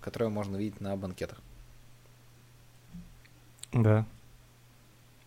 которую 0.00 0.30
можно 0.30 0.56
видеть 0.56 0.80
на 0.80 0.96
банкетах. 0.96 1.40
Да. 3.72 4.04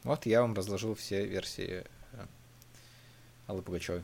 Вот 0.03 0.25
я 0.25 0.41
вам 0.41 0.53
разложил 0.53 0.93
все 0.95 1.25
версии 1.25 1.83
э, 2.13 2.25
Аллы 3.47 3.61
Пугачевой. 3.63 4.03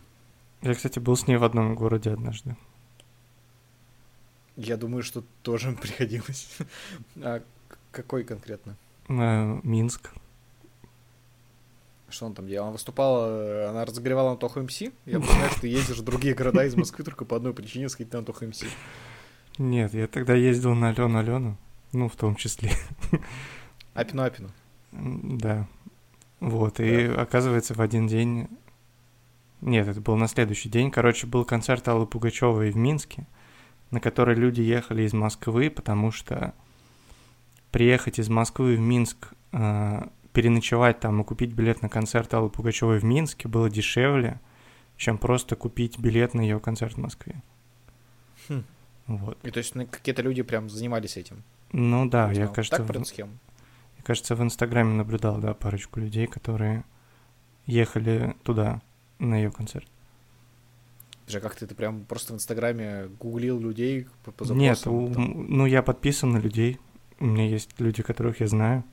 Я, 0.61 0.73
кстати, 0.73 0.99
был 0.99 1.15
с 1.15 1.27
ней 1.27 1.37
в 1.37 1.43
одном 1.43 1.75
городе 1.75 2.11
однажды. 2.11 2.55
Я 4.55 4.77
думаю, 4.77 5.03
что 5.03 5.23
тоже 5.41 5.71
приходилось. 5.81 6.57
А 7.17 7.41
какой 7.91 8.23
конкретно? 8.23 8.75
Минск. 9.07 10.11
Что 12.09 12.25
он 12.25 12.33
там 12.33 12.47
делал? 12.47 12.65
Она 12.65 12.73
выступала, 12.73 13.69
она 13.69 13.85
разогревала 13.85 14.31
Антоху 14.31 14.61
МС? 14.61 14.81
Я 14.81 14.91
понимаю, 15.05 15.49
что 15.51 15.61
ты 15.61 15.67
ездишь 15.69 15.97
в 15.97 16.03
другие 16.03 16.33
города 16.33 16.65
из 16.65 16.75
Москвы 16.75 17.05
только 17.05 17.23
по 17.23 17.37
одной 17.37 17.53
причине 17.53 17.87
сходить 17.87 18.11
на 18.11 18.19
Антоху 18.19 18.45
МС. 18.45 18.63
Нет, 19.57 19.93
я 19.93 20.07
тогда 20.07 20.35
ездил 20.35 20.73
на 20.73 20.89
Алену 20.89 21.19
Алену, 21.19 21.57
ну, 21.93 22.09
в 22.09 22.15
том 22.15 22.35
числе. 22.35 22.71
Апину 23.93 24.23
Апину. 24.23 24.51
Да. 24.91 25.67
Вот, 26.39 26.79
и 26.79 27.05
оказывается, 27.05 27.73
в 27.73 27.81
один 27.81 28.07
день... 28.07 28.47
Нет, 29.61 29.87
это 29.87 30.01
был 30.01 30.15
на 30.15 30.27
следующий 30.27 30.69
день. 30.69 30.89
Короче, 30.89 31.27
был 31.27 31.45
концерт 31.45 31.87
Аллы 31.87 32.07
Пугачевой 32.07 32.71
в 32.71 32.75
Минске, 32.75 33.27
на 33.91 33.99
который 33.99 34.35
люди 34.35 34.61
ехали 34.61 35.03
из 35.03 35.13
Москвы, 35.13 35.69
потому 35.69 36.11
что 36.11 36.53
приехать 37.71 38.19
из 38.19 38.29
Москвы 38.29 38.75
в 38.75 38.79
Минск, 38.79 39.33
э, 39.51 40.07
переночевать 40.33 40.99
там 40.99 41.21
и 41.21 41.23
купить 41.25 41.51
билет 41.53 41.81
на 41.81 41.89
концерт 41.89 42.33
Аллы 42.33 42.49
Пугачевой 42.49 42.99
в 42.99 43.03
Минске 43.03 43.47
было 43.47 43.69
дешевле, 43.69 44.39
чем 44.97 45.17
просто 45.17 45.55
купить 45.55 45.99
билет 45.99 46.33
на 46.33 46.41
ее 46.41 46.59
концерт 46.59 46.93
в 46.93 46.97
Москве. 46.99 47.41
Хм. 48.47 48.63
Вот. 49.07 49.37
И 49.43 49.51
то 49.51 49.57
есть 49.57 49.75
ну, 49.75 49.85
какие-то 49.85 50.21
люди 50.21 50.41
прям 50.41 50.69
занимались 50.69 51.17
этим. 51.17 51.43
Ну 51.73 52.07
да, 52.07 52.25
я, 52.27 52.31
Узнал. 52.31 52.53
кажется, 52.53 52.83
Так 52.85 52.95
в- 52.95 53.05
схему. 53.05 53.31
я, 53.97 54.03
кажется, 54.03 54.35
в 54.35 54.41
Инстаграме 54.43 54.93
наблюдал, 54.93 55.37
да, 55.39 55.53
парочку 55.53 55.99
людей, 55.99 56.27
которые 56.27 56.83
ехали 57.65 58.35
туда 58.43 58.81
на 59.19 59.35
ее 59.35 59.51
концерт. 59.51 59.87
Же 61.31 61.39
как 61.39 61.55
ты, 61.55 61.65
ты 61.65 61.73
прям 61.75 62.03
просто 62.05 62.33
в 62.33 62.35
Инстаграме 62.35 63.07
гуглил 63.19 63.59
людей 63.59 64.07
по, 64.23 64.31
по 64.31 64.43
Нет, 64.53 64.77
запросам? 64.77 64.93
у- 64.93 65.13
там? 65.13 65.45
ну 65.49 65.65
я 65.65 65.81
подписан 65.81 66.31
на 66.31 66.37
людей. 66.37 66.77
У 67.19 67.25
меня 67.25 67.47
есть 67.47 67.69
люди, 67.79 68.03
которых 68.03 68.39
я 68.41 68.47
знаю. 68.47 68.83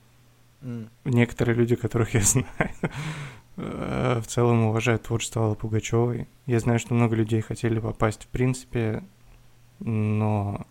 М. 0.61 0.89
Некоторые 1.05 1.55
люди, 1.55 1.75
которых 1.75 2.13
я 2.13 2.21
знаю, 2.33 2.47
э, 3.57 4.21
в 4.23 4.27
целом 4.27 4.63
уважают 4.65 5.03
творчество 5.03 5.45
Аллы 5.45 5.55
Пугачевой. 5.55 6.27
Я 6.45 6.59
знаю, 6.59 6.79
что 6.79 6.93
много 6.93 7.15
людей 7.15 7.41
хотели 7.41 7.79
попасть 7.79 8.23
в 8.23 8.27
принципе, 8.27 9.03
но 9.79 10.65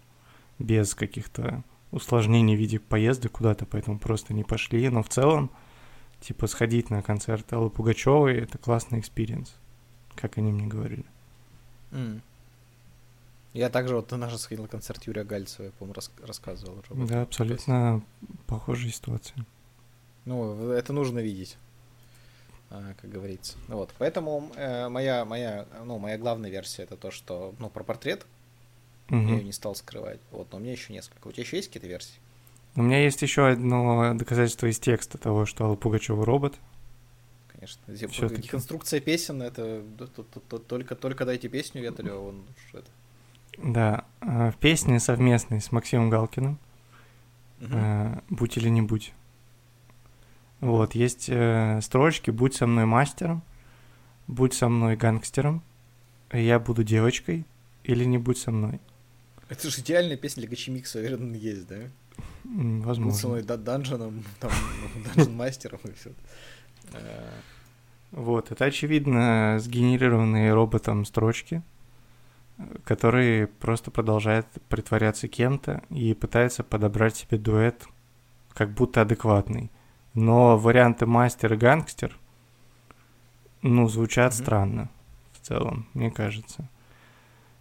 без 0.59 0.95
каких-то 0.95 1.63
усложнений 1.91 2.57
в 2.57 2.59
виде 2.59 2.79
поездок 2.79 3.33
куда-то, 3.33 3.67
поэтому 3.67 3.99
просто 3.99 4.35
не 4.35 4.45
пошли. 4.45 4.89
Но 4.89 5.03
в 5.03 5.09
целом, 5.09 5.51
типа, 6.21 6.47
сходить 6.47 6.91
на 6.91 7.03
концерт 7.03 7.53
Аллы 7.53 7.71
Пугачевой— 7.71 8.37
это 8.39 8.59
классный 8.59 9.01
experience, 9.01 9.55
как 10.15 10.39
они 10.39 10.53
мне 10.53 10.67
говорили. 10.67 11.05
М. 11.93 12.23
Я 13.55 13.71
также 13.71 13.97
вот 13.97 14.11
на 14.11 14.19
наш 14.19 14.37
сходил 14.37 14.65
на 14.65 14.69
концерт 14.69 15.03
Юрия 15.05 15.25
Гальцева, 15.25 15.67
я, 15.67 15.73
по-моему, 15.73 15.95
рас- 15.95 16.11
рассказывал 16.25 16.79
уже. 16.79 17.07
Да, 17.07 17.23
абсолютно 17.23 18.03
похожая 18.47 18.91
ситуация. 18.93 19.45
Ну, 20.27 20.71
это 20.71 20.93
нужно 20.93 21.21
видеть, 21.21 21.57
а, 22.71 22.93
как 23.01 23.11
говорится. 23.11 23.57
Вот, 23.69 23.91
поэтому 23.99 24.51
э, 24.57 24.89
моя, 24.89 25.25
моя, 25.25 25.67
ну, 25.85 25.99
моя 25.99 26.19
главная 26.19 26.51
версия 26.51 26.83
это 26.83 26.97
то, 26.97 27.11
что, 27.11 27.55
ну, 27.59 27.71
про 27.71 27.83
портрет 27.83 28.27
я 29.09 29.17
Мгм. 29.17 29.37
ее 29.39 29.45
не 29.45 29.53
стал 29.53 29.75
скрывать. 29.75 30.21
Вот, 30.31 30.53
но 30.53 30.59
у 30.59 30.61
меня 30.61 30.73
еще 30.73 30.93
несколько. 30.93 31.29
У 31.29 31.33
тебя 31.33 31.43
еще 31.45 31.57
есть 31.57 31.69
какие-то 31.69 31.89
версии? 31.89 32.15
У 32.77 32.83
меня 32.83 33.03
есть 33.03 33.23
еще 33.23 33.49
одно 33.49 34.13
доказательство 34.15 34.67
из 34.67 34.79
текста 34.79 35.17
того, 35.17 35.47
что 35.47 35.65
Алла 35.65 35.77
Пугачева 35.77 36.25
робот. 36.27 36.55
Конечно. 37.59 38.09
Всё-таки. 38.13 38.43
Деконструкция 38.43 39.01
песен 39.01 39.43
это 39.43 39.83
только 40.69 40.95
только 40.95 41.25
дайте 41.25 41.49
песню 41.49 41.83
Ветрю, 41.83 42.23
он 42.29 42.45
это. 42.73 42.87
Да, 43.59 44.05
э, 44.21 44.53
в 44.53 44.57
песне 44.59 45.01
совместной 45.01 45.61
с 45.61 45.73
Максимом 45.73 46.11
Галкиным 46.11 46.59
э, 47.61 48.21
«Будь 48.31 48.57
или 48.57 48.69
не 48.69 48.83
будь». 48.83 49.13
Вот, 50.61 50.95
есть 50.95 51.29
э, 51.29 51.81
строчки 51.83 52.31
«Будь 52.31 52.55
со 52.55 52.67
мной 52.69 52.85
мастером», 52.85 53.43
«Будь 54.29 54.55
со 54.55 54.69
мной 54.69 54.95
гангстером», 54.97 55.63
«Я 56.33 56.61
буду 56.61 56.85
девочкой» 56.85 57.45
или 57.83 58.05
«Не 58.05 58.19
будь 58.19 58.39
со 58.39 58.53
мной». 58.53 58.81
Это 59.49 59.69
же 59.71 59.81
идеальная 59.81 60.17
песня 60.17 60.43
для 60.43 60.51
Гачимикса, 60.51 60.99
уверен, 60.99 61.33
есть, 61.33 61.67
да? 61.67 61.77
М, 62.45 62.81
Был 62.81 62.83
со 62.83 62.89
Возможно. 62.89 63.29
мной 63.31 63.43
да- 63.43 63.57
данженом, 63.57 64.25
там, 64.39 64.53
данжен 65.15 65.35
мастером 65.35 65.81
и 65.85 65.93
все. 65.93 66.11
Вот, 68.11 68.51
это, 68.51 68.65
очевидно, 68.65 69.59
сгенерированные 69.59 70.55
роботом 70.55 71.05
строчки, 71.05 71.63
э, 72.57 72.63
которые 72.85 73.47
просто 73.47 73.91
продолжают 73.91 74.47
притворяться 74.69 75.29
кем-то 75.29 75.83
и 75.91 76.15
пытаются 76.15 76.65
подобрать 76.65 77.17
себе 77.17 77.39
дуэт 77.39 77.87
как 78.55 78.71
будто 78.71 79.03
адекватный. 79.03 79.71
Но 80.15 80.57
варианты 80.57 81.07
мастер 81.07 81.53
и 81.53 81.57
гангстер, 81.57 82.17
ну, 83.63 83.89
звучат 83.89 84.33
Мгм. 84.35 84.43
странно 84.43 84.91
в 85.33 85.47
целом, 85.47 85.87
мне 85.95 86.11
кажется. 86.11 86.69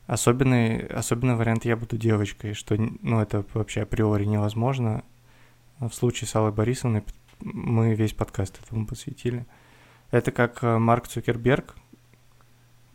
Особенный, 0.08 0.86
особенно 0.88 1.36
вариант 1.36 1.66
«я 1.66 1.76
буду 1.76 1.98
девочкой», 1.98 2.54
что, 2.54 2.78
ну, 2.78 3.20
это 3.20 3.44
вообще 3.54 3.82
априори 3.82 4.24
невозможно. 4.24 5.04
В 5.80 5.92
случае 5.92 6.28
с 6.30 6.36
Аллой 6.36 6.54
Борисовной 6.54 7.04
мы 7.40 7.94
весь 7.96 8.14
подкаст 8.14 8.60
этому 8.64 8.86
посвятили. 8.86 9.46
Это 10.12 10.32
как 10.32 10.64
э, 10.64 10.78
Марк 10.78 11.08
Цукерберг, 11.08 11.76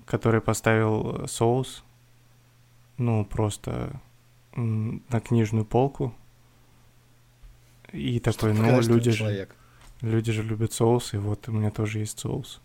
который 0.06 0.40
поставил 0.40 1.24
э, 1.24 1.26
соус, 1.28 1.84
ну, 2.98 3.24
просто 3.24 4.00
на 4.54 5.20
книжную 5.20 5.64
полку. 5.64 6.14
И 7.92 8.20
такой, 8.20 8.54
ну, 8.54 8.82
что 8.82 8.92
люди 8.92 9.10
же, 9.10 9.18
человек. 9.18 9.56
люди 10.00 10.32
же 10.32 10.42
любят 10.42 10.72
соус, 10.72 11.14
и 11.14 11.18
вот 11.18 11.48
у 11.48 11.52
меня 11.52 11.70
тоже 11.70 11.98
есть 12.00 12.18
соус. 12.18 12.60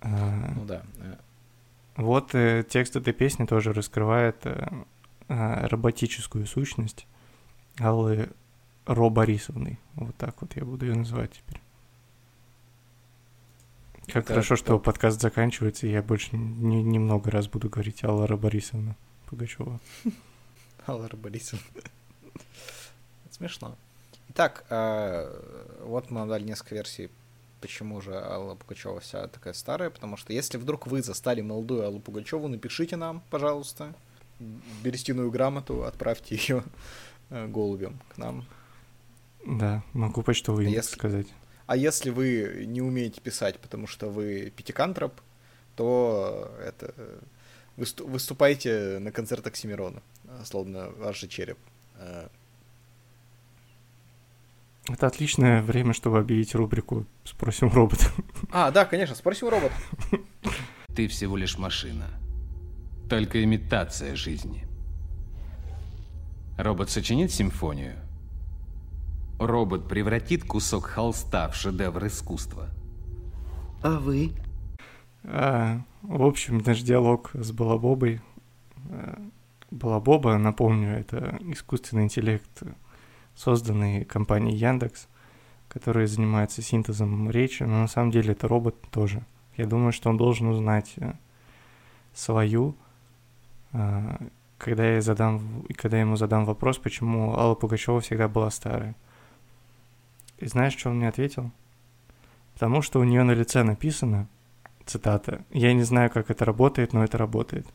А, 0.00 0.52
Ну 0.54 0.64
да. 0.64 0.82
э, 0.98 1.16
Вот 1.96 2.34
э, 2.34 2.64
текст 2.68 2.96
этой 2.96 3.12
песни 3.12 3.44
тоже 3.44 3.72
раскрывает 3.72 4.44
э, 4.46 4.68
э, 5.28 5.66
роботическую 5.66 6.46
сущность 6.46 7.06
Аллы 7.78 8.28
Ро 8.86 9.10
Борисовны. 9.10 9.78
Вот 9.94 10.16
так 10.16 10.40
вот 10.40 10.56
я 10.56 10.64
буду 10.64 10.86
ее 10.86 10.94
называть 10.94 11.32
теперь. 11.32 11.60
Как 14.06 14.24
Это 14.24 14.34
хорошо, 14.34 14.56
что 14.56 14.68
топ. 14.68 14.84
подкаст 14.84 15.20
заканчивается, 15.20 15.86
и 15.86 15.90
я 15.90 16.02
больше 16.02 16.36
не, 16.36 16.82
не 16.82 16.98
много 16.98 17.30
раз 17.30 17.46
буду 17.46 17.68
говорить 17.68 18.02
Алла 18.02 18.26
Ро 18.26 18.36
Борисовна 18.36 18.96
Пугачева. 19.26 19.78
Алла 20.86 21.08
Борисовна. 21.12 21.64
Смешно. 23.30 23.76
Итак, 24.30 24.64
э, 24.70 25.82
вот 25.84 26.10
мы 26.10 26.26
дали 26.26 26.42
несколько 26.42 26.74
версий, 26.74 27.10
почему 27.60 28.00
же 28.00 28.14
Алла 28.14 28.56
Пугачева 28.56 28.98
вся 28.98 29.28
такая 29.28 29.54
старая, 29.54 29.90
потому 29.90 30.16
что 30.16 30.32
если 30.32 30.58
вдруг 30.58 30.88
вы 30.88 31.02
застали 31.02 31.40
молодую 31.40 31.86
Аллу 31.86 32.00
Пугачеву, 32.00 32.48
напишите 32.48 32.96
нам, 32.96 33.22
пожалуйста, 33.30 33.94
берестяную 34.82 35.30
грамоту, 35.30 35.84
отправьте 35.84 36.34
ее 36.40 36.64
голубем 37.30 38.00
к 38.14 38.18
нам. 38.18 38.44
Да, 39.46 39.82
могу 39.92 40.22
почтовый 40.22 40.66
А 40.66 40.68
индекс 40.68 40.86
если- 40.86 40.98
сказать. 40.98 41.26
А 41.66 41.76
если 41.76 42.10
вы 42.10 42.64
не 42.66 42.82
умеете 42.82 43.20
писать, 43.20 43.58
потому 43.58 43.86
что 43.86 44.10
вы 44.10 44.52
пятикантроп, 44.54 45.20
то 45.76 46.52
это 46.60 46.92
э, 46.96 47.18
высту- 47.78 48.06
выступайте 48.06 48.98
на 49.00 49.10
концертах 49.10 49.52
Оксимирона, 49.52 50.02
э, 50.24 50.42
словно 50.44 50.90
ваш 50.90 51.20
же 51.20 51.28
череп. 51.28 51.58
Э, 51.96 52.28
Это 54.88 55.06
отличное 55.06 55.62
время, 55.62 55.92
чтобы 55.94 56.18
объявить 56.18 56.54
рубрику 56.54 57.06
«Спросим 57.24 57.68
робота». 57.70 58.06
А, 58.50 58.70
да, 58.72 58.84
конечно, 58.84 59.14
спросим 59.14 59.48
робот. 59.48 59.72
Ты 60.94 61.06
всего 61.08 61.36
лишь 61.36 61.56
машина. 61.56 62.06
Только 63.08 63.42
имитация 63.44 64.16
жизни. 64.16 64.66
Робот 66.58 66.90
сочинит 66.90 67.30
симфонию. 67.32 67.94
Робот 69.46 69.88
превратит 69.88 70.44
кусок 70.44 70.86
холста 70.86 71.48
в 71.48 71.56
шедевр 71.56 72.06
искусства. 72.06 72.68
А 73.82 73.98
вы? 73.98 74.32
А, 75.24 75.80
в 76.02 76.22
общем, 76.22 76.62
наш 76.64 76.82
диалог 76.82 77.30
с 77.34 77.50
Балабобой. 77.52 78.20
а, 78.90 79.20
Балабоба, 79.70 80.36
напомню, 80.36 80.98
это 80.98 81.38
искусственный 81.40 82.04
интеллект, 82.04 82.62
созданный 83.34 84.04
компанией 84.04 84.56
Яндекс, 84.56 85.08
который 85.68 86.06
занимается 86.06 86.60
синтезом 86.60 87.30
речи, 87.30 87.62
но 87.62 87.80
на 87.80 87.88
самом 87.88 88.10
деле 88.10 88.32
это 88.32 88.46
робот 88.46 88.76
тоже. 88.90 89.24
Я 89.56 89.66
думаю, 89.66 89.92
что 89.92 90.10
он 90.10 90.18
должен 90.18 90.48
узнать 90.48 90.92
э, 90.96 91.14
свою, 92.14 92.74
а, 93.72 94.18
когда 94.58 94.94
я, 94.94 95.00
задам, 95.00 95.64
когда 95.76 95.96
я 95.96 96.02
ему 96.02 96.16
задам 96.16 96.44
вопрос, 96.44 96.78
почему 96.78 97.36
Алла 97.36 97.54
Пугачева 97.54 98.00
всегда 98.00 98.28
была 98.28 98.50
старая. 98.50 98.94
И 100.42 100.46
знаешь, 100.48 100.76
что 100.76 100.90
он 100.90 100.96
мне 100.96 101.08
ответил? 101.08 101.52
Потому 102.54 102.82
что 102.82 102.98
у 102.98 103.04
нее 103.04 103.22
на 103.22 103.30
лице 103.30 103.62
написано, 103.62 104.28
цитата, 104.84 105.44
«Я 105.50 105.72
не 105.72 105.84
знаю, 105.84 106.10
как 106.10 106.30
это 106.30 106.44
работает, 106.44 106.92
но 106.92 107.04
это 107.04 107.16
работает». 107.16 107.66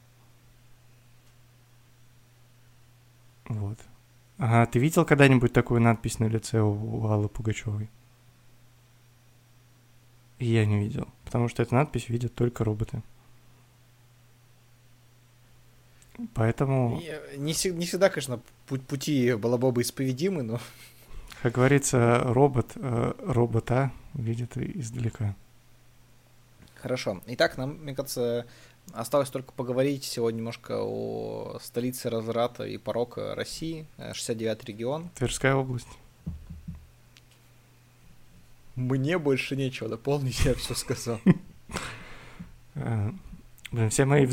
Вот. 3.45 3.79
А 4.37 4.65
ты 4.65 4.79
видел 4.79 5.05
когда-нибудь 5.05 5.53
такую 5.53 5.79
надпись 5.79 6.19
на 6.19 6.25
лице 6.25 6.59
у, 6.59 7.03
у 7.03 7.07
Аллы 7.07 7.29
Пугачевой? 7.29 7.89
Я 10.37 10.65
не 10.65 10.77
видел, 10.77 11.07
потому 11.23 11.47
что 11.47 11.63
эту 11.63 11.73
надпись 11.73 12.09
видят 12.09 12.35
только 12.35 12.65
роботы. 12.65 13.01
Поэтому... 16.33 16.99
Не, 16.99 17.37
не, 17.37 17.71
не 17.71 17.85
всегда, 17.85 18.09
конечно, 18.09 18.41
пути 18.65 19.33
Балабоба 19.35 19.81
исповедимы, 19.81 20.43
но... 20.43 20.59
Как 21.41 21.53
говорится, 21.53 22.21
робот 22.23 22.71
э, 22.75 23.13
робота 23.19 23.91
видит 24.13 24.57
издалека. 24.57 25.35
Хорошо. 26.75 27.21
Итак, 27.27 27.57
нам, 27.57 27.77
мне 27.83 27.93
кажется, 27.93 28.47
осталось 28.93 29.29
только 29.29 29.51
поговорить 29.51 30.03
сегодня 30.03 30.39
немножко 30.39 30.81
о 30.81 31.59
столице 31.61 32.09
разврата 32.09 32.63
и 32.63 32.77
порока 32.77 33.35
России, 33.35 33.85
69-й 33.97 34.65
регион. 34.65 35.09
Тверская 35.15 35.55
область. 35.55 35.87
Мне 38.75 39.17
больше 39.17 39.55
нечего 39.55 39.89
дополнить, 39.89 40.39
я 40.45 40.53
все 40.55 40.75
сказал. 40.75 41.19
Э, 42.75 43.11
блин, 43.71 43.89
все 43.89 44.05
мои 44.05 44.27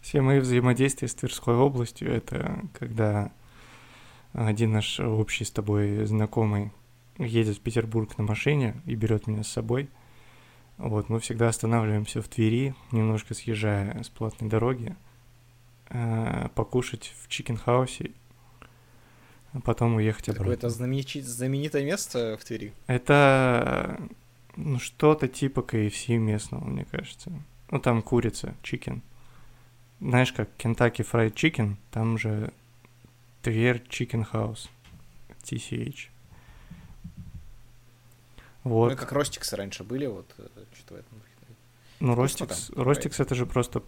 все 0.00 0.22
мои 0.22 0.40
взаимодействия 0.40 1.08
с 1.08 1.14
Тверской 1.14 1.54
областью 1.54 2.10
это 2.10 2.62
когда 2.72 3.30
один 4.32 4.72
наш 4.72 5.00
общий 5.00 5.44
с 5.44 5.50
тобой 5.50 6.04
знакомый 6.06 6.72
едет 7.18 7.56
в 7.56 7.60
Петербург 7.60 8.16
на 8.18 8.24
машине 8.24 8.80
и 8.86 8.94
берет 8.94 9.26
меня 9.26 9.42
с 9.42 9.48
собой. 9.48 9.88
Вот, 10.76 11.08
мы 11.08 11.18
всегда 11.18 11.48
останавливаемся 11.48 12.22
в 12.22 12.28
Твери, 12.28 12.74
немножко 12.92 13.34
съезжая 13.34 14.02
с 14.02 14.08
платной 14.08 14.48
дороги, 14.48 14.94
э, 15.90 16.48
покушать 16.54 17.12
в 17.22 17.28
Chicken 17.28 17.73
House 17.73 18.06
е 18.06 18.12
а 19.52 19.60
потом 19.60 19.96
уехать 19.96 20.28
обратно. 20.28 20.44
Какое-то 20.44 20.68
знаменит... 20.68 21.24
знаменитое 21.24 21.84
место 21.84 22.36
в 22.40 22.44
Твери? 22.44 22.72
Это 22.86 23.98
ну, 24.56 24.78
что-то 24.78 25.28
типа 25.28 25.60
KFC 25.60 26.16
местного, 26.16 26.64
мне 26.64 26.84
кажется. 26.84 27.32
Ну, 27.70 27.78
там 27.80 28.02
курица, 28.02 28.54
chicken. 28.62 29.02
Знаешь, 30.00 30.32
как 30.32 30.48
Kentucky 30.58 31.06
Fried 31.10 31.34
Chicken, 31.34 31.76
там 31.90 32.18
же 32.18 32.52
Тверь 33.48 33.82
Chicken 33.88 34.30
House, 34.30 34.68
TCH. 35.42 36.08
Вот. 38.62 38.90
Ну, 38.90 38.96
как 38.98 39.10
Ростиксы 39.12 39.56
раньше 39.56 39.84
были, 39.84 40.04
вот 40.04 40.30
э, 40.36 40.46
что-то 40.74 40.94
в 40.94 40.96
этом 40.98 41.22
Ну, 42.00 42.14
Ростикс, 42.14 42.68
Ростикс 42.76 43.20
это 43.20 43.34
же 43.34 43.46
просто 43.46 43.82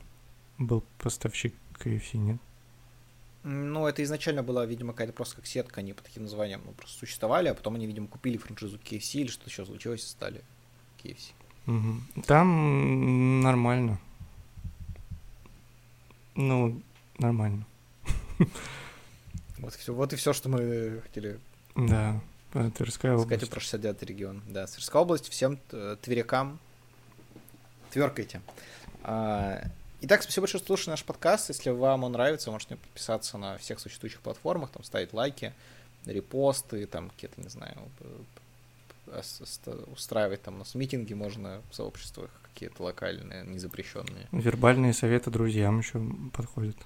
был 0.56 0.82
поставщик 0.96 1.54
KFC, 1.78 2.16
нет? 2.16 2.38
Ну, 3.42 3.86
это 3.86 4.02
изначально 4.02 4.42
была, 4.42 4.64
видимо, 4.64 4.94
какая-то 4.94 5.12
просто 5.12 5.36
как 5.36 5.44
сетка, 5.44 5.80
они 5.80 5.92
по 5.92 6.02
таким 6.02 6.22
названиям 6.22 6.62
ну, 6.64 6.72
просто 6.72 6.98
существовали, 6.98 7.48
а 7.48 7.54
потом 7.54 7.74
они, 7.74 7.86
видимо, 7.86 8.06
купили 8.06 8.38
франшизу 8.38 8.78
KFC 8.78 9.20
или 9.20 9.26
что-то 9.26 9.50
еще 9.50 9.66
случилось 9.66 10.04
и 10.04 10.08
стали 10.08 10.40
KFC. 11.04 11.32
Угу. 11.66 12.22
Там 12.22 13.42
нормально. 13.42 14.00
Ну, 16.34 16.80
нормально. 17.18 17.66
Вот, 19.60 19.74
все, 19.74 19.94
вот 19.94 20.12
и 20.12 20.16
все, 20.16 20.32
что 20.32 20.48
мы 20.48 21.00
хотели 21.02 21.38
да, 21.74 22.20
Тверская 22.76 23.12
область. 23.12 23.28
сказать 23.28 23.50
про 23.50 23.60
69 23.60 24.02
регион. 24.02 24.42
Да, 24.48 24.66
Тверская 24.66 25.02
область, 25.02 25.28
всем 25.28 25.58
э, 25.72 25.96
тверякам 26.00 26.58
тверкайте. 27.90 28.40
А, 29.02 29.62
Итак, 30.02 30.22
спасибо 30.22 30.44
большое, 30.44 30.60
что 30.60 30.68
слушали 30.68 30.90
наш 30.90 31.04
подкаст. 31.04 31.50
Если 31.50 31.70
вам 31.70 32.04
он 32.04 32.12
нравится, 32.12 32.50
можете 32.50 32.76
подписаться 32.76 33.36
на 33.36 33.58
всех 33.58 33.80
существующих 33.80 34.20
платформах, 34.20 34.70
там 34.70 34.82
ставить 34.82 35.12
лайки, 35.12 35.52
репосты, 36.06 36.86
там 36.86 37.10
какие-то, 37.10 37.40
не 37.40 37.50
знаю, 37.50 37.76
устраивать 39.92 40.42
там 40.42 40.54
у 40.54 40.58
нас 40.58 40.74
митинги 40.74 41.12
можно 41.12 41.60
в 41.70 41.74
сообществах 41.74 42.30
какие-то 42.42 42.82
локальные, 42.82 43.44
незапрещенные. 43.44 44.28
Вербальные 44.32 44.94
советы 44.94 45.30
друзьям 45.30 45.80
еще 45.80 46.00
подходят. 46.32 46.76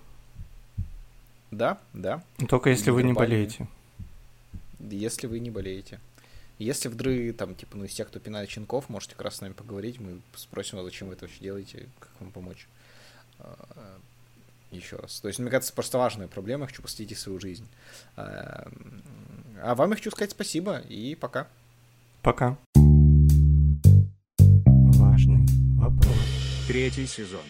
Да, 1.57 1.79
да. 1.93 2.23
Только 2.49 2.71
если 2.71 2.91
вы 2.91 3.03
не 3.05 3.13
болеете. 3.13 3.69
Если 4.81 5.27
вы 5.29 5.39
не 5.39 5.51
болеете. 5.51 6.01
Если 6.59 6.89
вдруг, 6.89 7.37
там, 7.37 7.55
типа, 7.55 7.77
ну, 7.77 7.85
из 7.85 7.95
тех, 7.95 8.09
кто 8.09 8.21
пинает 8.21 8.51
щенков, 8.51 8.89
можете 8.89 9.15
как 9.15 9.23
раз 9.23 9.37
с 9.37 9.41
нами 9.41 9.53
поговорить, 9.53 9.99
мы 10.01 10.21
спросим, 10.37 10.79
а 10.79 10.85
зачем 10.85 11.09
вы 11.09 11.15
это 11.15 11.25
вообще 11.25 11.41
делаете, 11.41 11.89
как 11.99 12.11
вам 12.21 12.31
помочь. 12.31 12.69
А, 13.39 13.99
еще 14.71 14.97
раз. 14.97 15.21
То 15.21 15.29
есть, 15.29 15.41
мне 15.41 15.51
кажется, 15.51 15.73
просто 15.73 15.99
важная 15.99 16.29
проблема, 16.29 16.65
я 16.65 16.69
хочу 16.69 16.83
посвятить 16.83 17.19
свою 17.19 17.41
жизнь. 17.41 17.67
А, 18.17 18.71
а 19.63 19.75
вам 19.75 19.91
я 19.91 19.97
хочу 19.97 20.11
сказать 20.11 20.31
спасибо 20.31 20.79
и 20.79 21.15
пока. 21.15 21.49
Пока. 22.23 22.57
Важный 24.97 25.47
вопрос. 25.77 26.17
Третий 26.69 27.07
сезон. 27.07 27.43